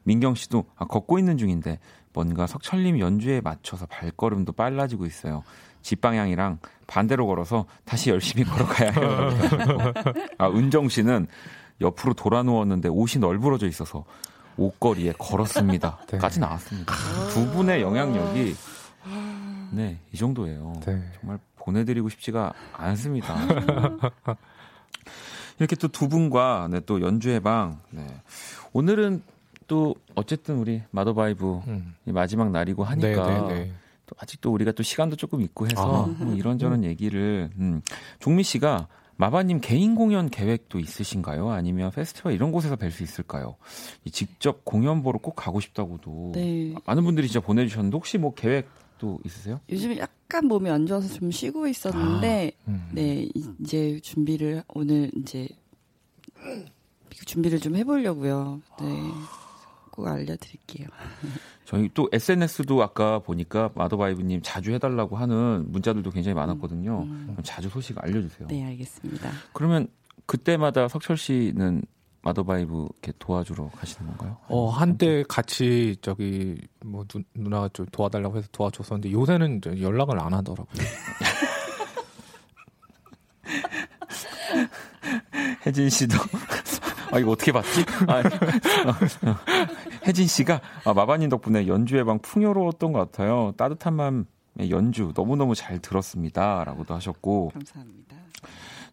[0.03, 1.79] 민경 씨도 아, 걷고 있는 중인데
[2.13, 5.43] 뭔가 석철님 연주에 맞춰서 발걸음도 빨라지고 있어요.
[5.81, 9.29] 집 방향이랑 반대로 걸어서 다시 열심히 걸어가야 해요.
[10.39, 11.27] 아, 은정 씨는
[11.81, 14.05] 옆으로 돌아 누웠는데 옷이 널브러져 있어서
[14.57, 15.99] 옷걸이에 걸었습니다.
[16.07, 16.17] 네.
[16.17, 16.93] 까지 나왔습니다.
[17.31, 18.55] 두 분의 영향력이
[19.71, 20.73] 네, 이 정도예요.
[20.85, 21.01] 네.
[21.19, 23.35] 정말 보내드리고 싶지가 않습니다.
[25.59, 27.79] 이렇게 또 두 분과 네, 또 연주의 방.
[27.89, 28.05] 네.
[28.73, 29.21] 오늘은
[29.67, 31.95] 또 어쨌든 우리 마더바이브 음.
[32.05, 33.71] 이 마지막 날이고 하니까 네, 네, 네.
[34.05, 36.23] 또 아직도 우리가 또 시간도 조금 있고 해서 아.
[36.23, 37.81] 뭐 이런저런 얘기를 음.
[38.19, 38.87] 종미 씨가
[39.23, 41.49] 마바님 개인 공연 계획도 있으신가요?
[41.49, 43.55] 아니면 페스티벌 이런 곳에서 뵐 수 있을까요?
[44.03, 46.75] 이 직접 공연 보러 꼭 가고 싶다고도 네.
[46.85, 49.61] 많은 분들이 진짜 보내주셨는데 혹시 뭐 계획도 있으세요?
[49.69, 52.89] 요즘에 약간 몸이 안 좋아서 좀 쉬고 있었는데 음.
[52.91, 53.29] 네
[53.61, 55.47] 이제 준비를 오늘 이제
[57.25, 58.61] 준비를 좀 해보려고요.
[58.81, 58.85] 네.
[59.89, 60.87] 꼭 알려드릴게요.
[61.65, 67.05] 저희 또 SNS도 아까 보니까 마더바이브님 자주 해달라고 하는 문자들도 굉장히 많았거든요.
[67.05, 68.47] 그럼 자주 소식 알려주세요.
[68.49, 69.31] 네, 알겠습니다.
[69.53, 69.87] 그러면
[70.25, 71.83] 그때마다 석철 씨는
[72.23, 74.37] 마더바이브 이렇게 도와주러 가시는 건가요?
[74.47, 80.67] 어, 한때 같이 저기 뭐 누, 누나가 좀 도와달라고 해서 도와줬었는데 요새는 연락을 안 하더라고요.
[85.65, 86.17] 혜진 씨도
[87.13, 87.85] 아 이거 어떻게 봤지?
[88.07, 89.35] 아, 어, 어.
[90.07, 93.53] 혜진 씨가 아, 마바님 덕분에 연주의 방 풍요로웠던 것 같아요.
[93.57, 94.25] 따뜻한 마음의
[94.69, 98.15] 연주 너무너무 잘 들었습니다.라고도 하셨고 감사합니다.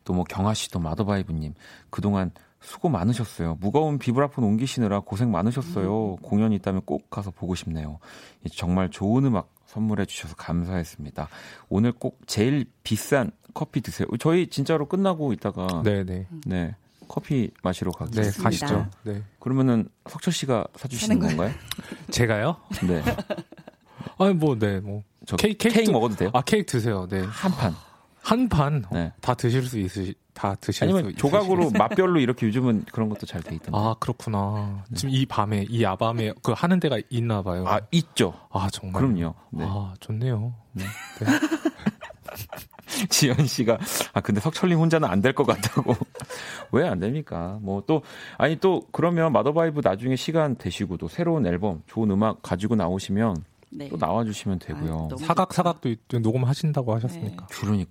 [0.04, 1.54] 또 뭐 경아 씨도 마더바이브님
[1.90, 3.56] 그동안 수고 많으셨어요.
[3.60, 6.16] 무거운 비브라폰 옮기시느라 고생 많으셨어요.
[6.22, 7.98] 공연 있다면 꼭 가서 보고 싶네요.
[8.44, 11.28] 예, 정말 좋은 음악 선물해 주셔서 감사했습니다.
[11.68, 14.08] 오늘 꼭 제일 비싼 커피 드세요.
[14.18, 16.74] 저희 진짜로 끝나고 있다가 네, 네, 네.
[17.11, 18.42] 커피 마시러 네, 가겠습니다.
[18.44, 18.86] 가시죠.
[19.02, 19.22] 네.
[19.40, 21.50] 그러면은 석철 씨가 사주시는 건가요?
[22.12, 22.56] 제가요?
[22.86, 23.02] 네.
[24.18, 26.30] 아니 뭐 네, 뭐 저 케이크- 케이크, 케이크 먹어도 돼요?
[26.32, 27.06] 아, 케이크 드세요.
[27.08, 27.20] 네.
[27.20, 27.74] 한 판.
[28.22, 29.12] 한 판 다 네.
[29.36, 33.54] 드실 수 있으시 다 드실 수 아니면 조각으로 맛별로 이렇게 요즘은 그런 것도 잘 돼
[33.56, 33.72] 있던데.
[33.74, 34.84] 아, 그렇구나.
[34.94, 37.64] 지금 이 밤에 이 야밤에 그 하는 데가 있나 봐요.
[37.66, 38.34] 아, 있죠.
[38.50, 39.02] 아, 정말.
[39.02, 39.34] 그럼요.
[39.50, 39.64] 네.
[39.66, 40.54] 아, 좋네요.
[43.09, 43.78] 지연 씨가
[44.12, 45.94] 아 근데 석철님 혼자는 안 될 것 같다고
[46.72, 47.59] 왜 안 됩니까?
[47.62, 48.03] 뭐 또
[48.38, 53.88] 아니 또 그러면 마더바이브 나중에 시간 되시고 또 새로운 앨범 좋은 음악 가지고 나오시면 네.
[53.88, 54.92] 또 나와주시면 되고요.
[55.05, 57.46] 아, 너무 사각 사각도 녹음하시다고 하셨으니까.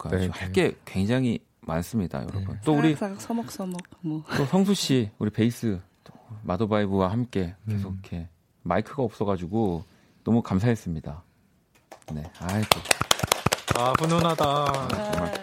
[0.09, 0.51] 네, 할 네.
[0.51, 2.47] 게 굉장히 많습니다, 여러분.
[2.47, 2.59] 네.
[2.65, 7.91] 또 우리 사각 사각 서먹서먹 뭐 또 성수 씨 우리 베이스 또 마더바이브와 함께 계속
[7.91, 7.99] 음.
[8.03, 8.27] 이렇게
[8.63, 9.83] 마이크가 없어가지고
[10.25, 11.23] 너무 감사했습니다.
[12.13, 12.69] 네, 아이고.
[13.79, 14.65] 아, 훈훈하다.
[14.89, 15.33] 정말.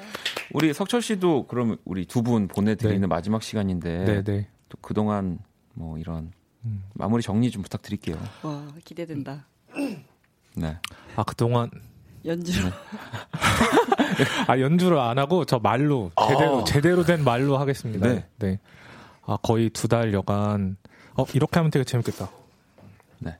[0.52, 3.06] 우리 석철 씨도 그럼 우리 두 분 보내드리는 네.
[3.06, 4.48] 마지막 시간인데 네, 네.
[4.68, 5.38] 또 그동안
[5.74, 6.32] 뭐 이런
[6.64, 6.84] 음.
[6.94, 8.16] 마무리 정리 좀 부탁드릴게요.
[8.42, 9.46] 와 기대된다.
[10.54, 10.76] 네.
[11.16, 11.70] 아, 그동안
[12.26, 12.70] 연주로
[14.48, 16.64] 아, 연주를 안 하고 저 말로 제대로 아.
[16.64, 18.06] 제대로 된 말로 하겠습니다.
[18.06, 18.26] 네.
[18.38, 18.58] 네.
[19.24, 20.76] 아, 거의 두 달 여간
[21.14, 22.28] 어, 이렇게 하면 되게 재밌겠다.
[23.20, 23.38] 네.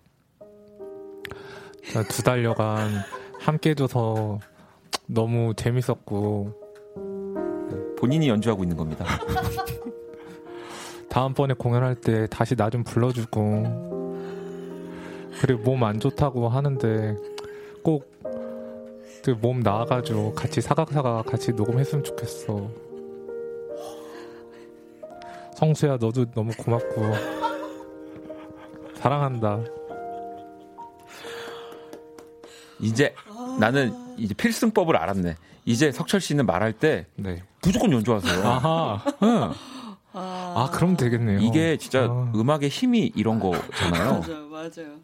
[1.92, 3.02] 자, 두 달 여간
[3.40, 4.38] 함께 해줘서
[5.06, 6.52] 너무 재밌었고
[7.98, 9.04] 본인이 연주하고 있는 겁니다.
[11.08, 13.86] 다음번에 공연할 때 다시 나 좀 불러주고
[15.40, 17.16] 그리고 몸 안 좋다고 하는데
[17.82, 22.68] 꼭그몸 나아가지고 같이 사각사각 같이 녹음했으면 좋겠어.
[25.54, 27.12] 성수야 너도 너무 고맙고
[28.94, 29.60] 사랑한다.
[32.80, 33.14] 이제
[33.58, 35.36] 나는 이제 필승법을 알았네.
[35.64, 37.42] 이제 석철 씨는 말할 때 네.
[37.62, 38.46] 무조건 연주하세요.
[38.46, 39.02] 아하.
[39.22, 39.52] 응.
[40.12, 41.40] 아 그럼 되겠네요.
[41.40, 42.32] 이게 진짜 아.
[42.34, 44.20] 음악의 힘이 이런 거잖아요.
[44.26, 44.96] 맞아요, 맞아요.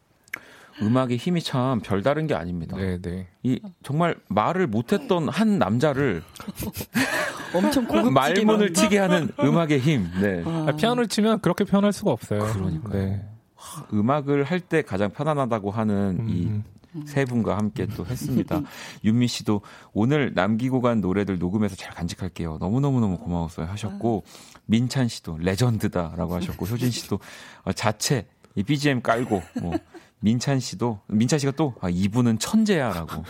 [0.81, 2.77] 음악의 힘이 참 별다른 게 아닙니다.
[2.79, 3.29] 네, 네.
[3.43, 6.23] 이 정말 말을 못했던 한 남자를
[7.55, 8.11] 엄청 고급지게
[8.45, 10.09] 말문을 튀게 하는 음악의 힘.
[10.21, 10.43] 네.
[10.47, 12.41] 아, 아, 피아노를 치면 그렇게 표현할 수가 없어요.
[12.55, 12.93] 그러니까요.
[12.95, 13.23] 네.
[13.93, 16.65] 음악을 할 때 가장 편안하다고 하는 이 음,
[17.07, 18.61] 세 분과 함께 또 했습니다.
[19.05, 19.63] 윤미 씨도
[19.93, 22.59] 오늘 남기고 간 노래들 녹음해서 잘 간직할게요.
[22.61, 24.25] 너무너무너무 고마웠어요 하셨고
[24.67, 27.19] 민찬 씨도 레전드다라고 하셨고 효진 씨도
[27.65, 29.75] 어, 자체 이 BGM 깔고 뭐
[30.21, 33.25] 민찬 씨도 민찬 씨가 또 아, 이분은 천재야라고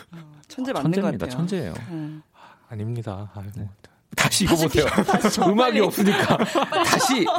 [0.48, 1.26] 천재 맞는 것 천재입니다.
[1.26, 1.38] 같아요.
[1.38, 1.74] 천재예요.
[1.90, 2.22] 음.
[2.68, 3.30] 아닙니다.
[3.34, 3.68] 아유, 네.
[4.16, 4.84] 다시 이거 보세요.
[5.48, 6.36] 음악이 없으니까
[6.84, 7.24] 다시.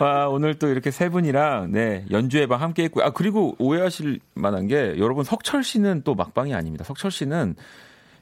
[0.00, 3.04] 아, 오늘 또 이렇게 세 분이랑 네, 연주회 방 함께 했고요.
[3.04, 6.84] 아, 그리고 오해하실 만한 게 여러분 석철 씨는 또 막방이 아닙니다.
[6.84, 7.54] 석철 씨는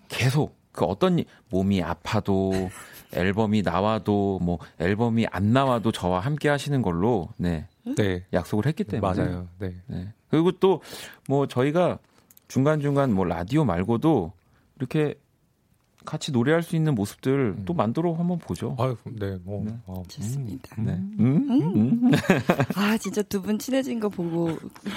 [0.09, 2.53] 계속 그 어떤 일- 몸이 아파도
[3.13, 8.25] 앨범이 나와도 뭐 앨범이 안 나와도 저와 함께 하시는 걸로 네, 네.
[8.33, 9.49] 약속을 했기 때문에 맞아요.
[9.59, 9.75] 네.
[9.87, 10.09] 네.
[10.31, 10.81] 그리고 또
[11.29, 11.99] 뭐 저희가
[12.49, 14.33] 중간중간 뭐 라디오 말고도
[14.79, 15.15] 이렇게
[16.05, 18.77] 같이 노래할 수 있는 모습들 또 만들어 한번 보죠.
[18.79, 19.39] 아유, 네.
[19.43, 19.75] 뭐 네.
[19.87, 20.77] 어, 좋습니다.
[20.83, 20.93] 네.
[21.19, 21.51] 음?
[21.77, 22.11] 음?
[22.77, 24.57] 아 진짜 두 분 친해진 거 보고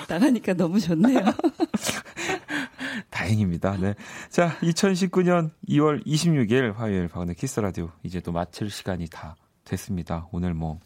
[0.10, 1.20] 나가니까 너무 좋네요.
[3.10, 3.78] 다행입니다.
[3.78, 3.96] 네.
[4.30, 9.36] 자, 2019년 2월 26일 화요일 박은의 키스 라디오 이제 또 마칠 시간이 다
[9.66, 10.28] 됐습니다.
[10.32, 10.80] 오늘 뭐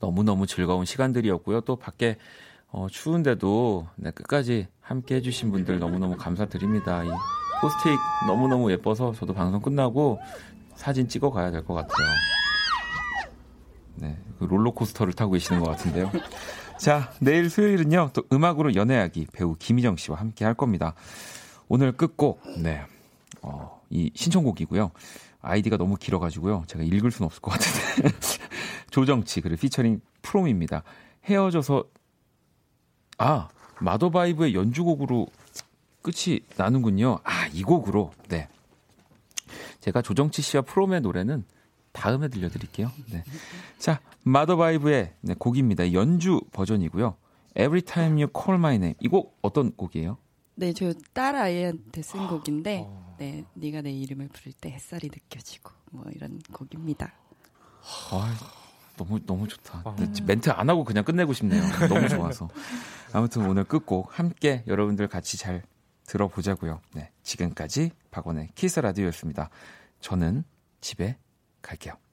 [0.00, 1.60] 너무너무 즐거운 시간들이었고요.
[1.62, 2.16] 또 밖에
[2.68, 7.04] 어, 추운데도 네, 끝까지 함께 해주신 분들 너무너무 감사드립니다.
[7.04, 7.08] 이
[7.64, 10.20] 포스트잇 너무너무 예뻐서 저도 방송 끝나고
[10.74, 12.06] 사진 찍어 가야 될 것 같아요.
[13.94, 16.10] 네, 그 롤러코스터를 타고 계시는 것 같은데요.
[16.78, 20.94] 자, 내일 수요일은요, 또 음악으로 연애하기 배우 김희정 씨와 함께 할 겁니다.
[21.68, 22.82] 오늘 끝곡, 네,
[23.40, 24.90] 어, 이 신청곡이고요.
[25.40, 26.64] 아이디가 너무 길어가지고요.
[26.66, 28.10] 제가 읽을 수는 없을 것 같은데.
[28.90, 30.82] 조정치, 그리고 피처링 프롬입니다.
[31.24, 31.84] 헤어져서,
[33.16, 33.48] 아,
[33.80, 35.28] 마더바이브의 연주곡으로
[36.04, 37.18] 끝이 나는군요.
[37.24, 38.46] 아, 이 곡으로, 네.
[39.80, 41.44] 제가 조정치 씨와 프롬의 노래는
[41.92, 42.92] 다음에 들려드릴게요.
[43.10, 43.24] 네.
[43.78, 45.94] 자, 마더바이브의 네, 곡입니다.
[45.94, 47.16] 연주 버전이고요.
[47.56, 48.94] Every Time You Call My Name.
[49.00, 50.18] 이 곡 어떤 곡이에요?
[50.56, 52.86] 네, 저 딸 아이한테 쓴 곡인데,
[53.18, 57.12] 네, 네가 내 이름을 부를 때 햇살이 느껴지고 뭐 이런 곡입니다.
[58.10, 58.36] 아,
[58.98, 59.94] 너무 너무 좋다.
[59.98, 61.62] 네, 멘트 안 하고 그냥 끝내고 싶네요.
[61.88, 62.48] 너무 좋아서.
[63.12, 65.62] 아무튼 오늘 끝곡 함께 여러분들 같이 잘
[66.06, 66.80] 들어보자고요.
[66.94, 69.50] 네, 지금까지 박원의 키스 라디오였습니다.
[70.00, 70.44] 저는
[70.80, 71.16] 집에
[71.62, 72.03] 갈게요.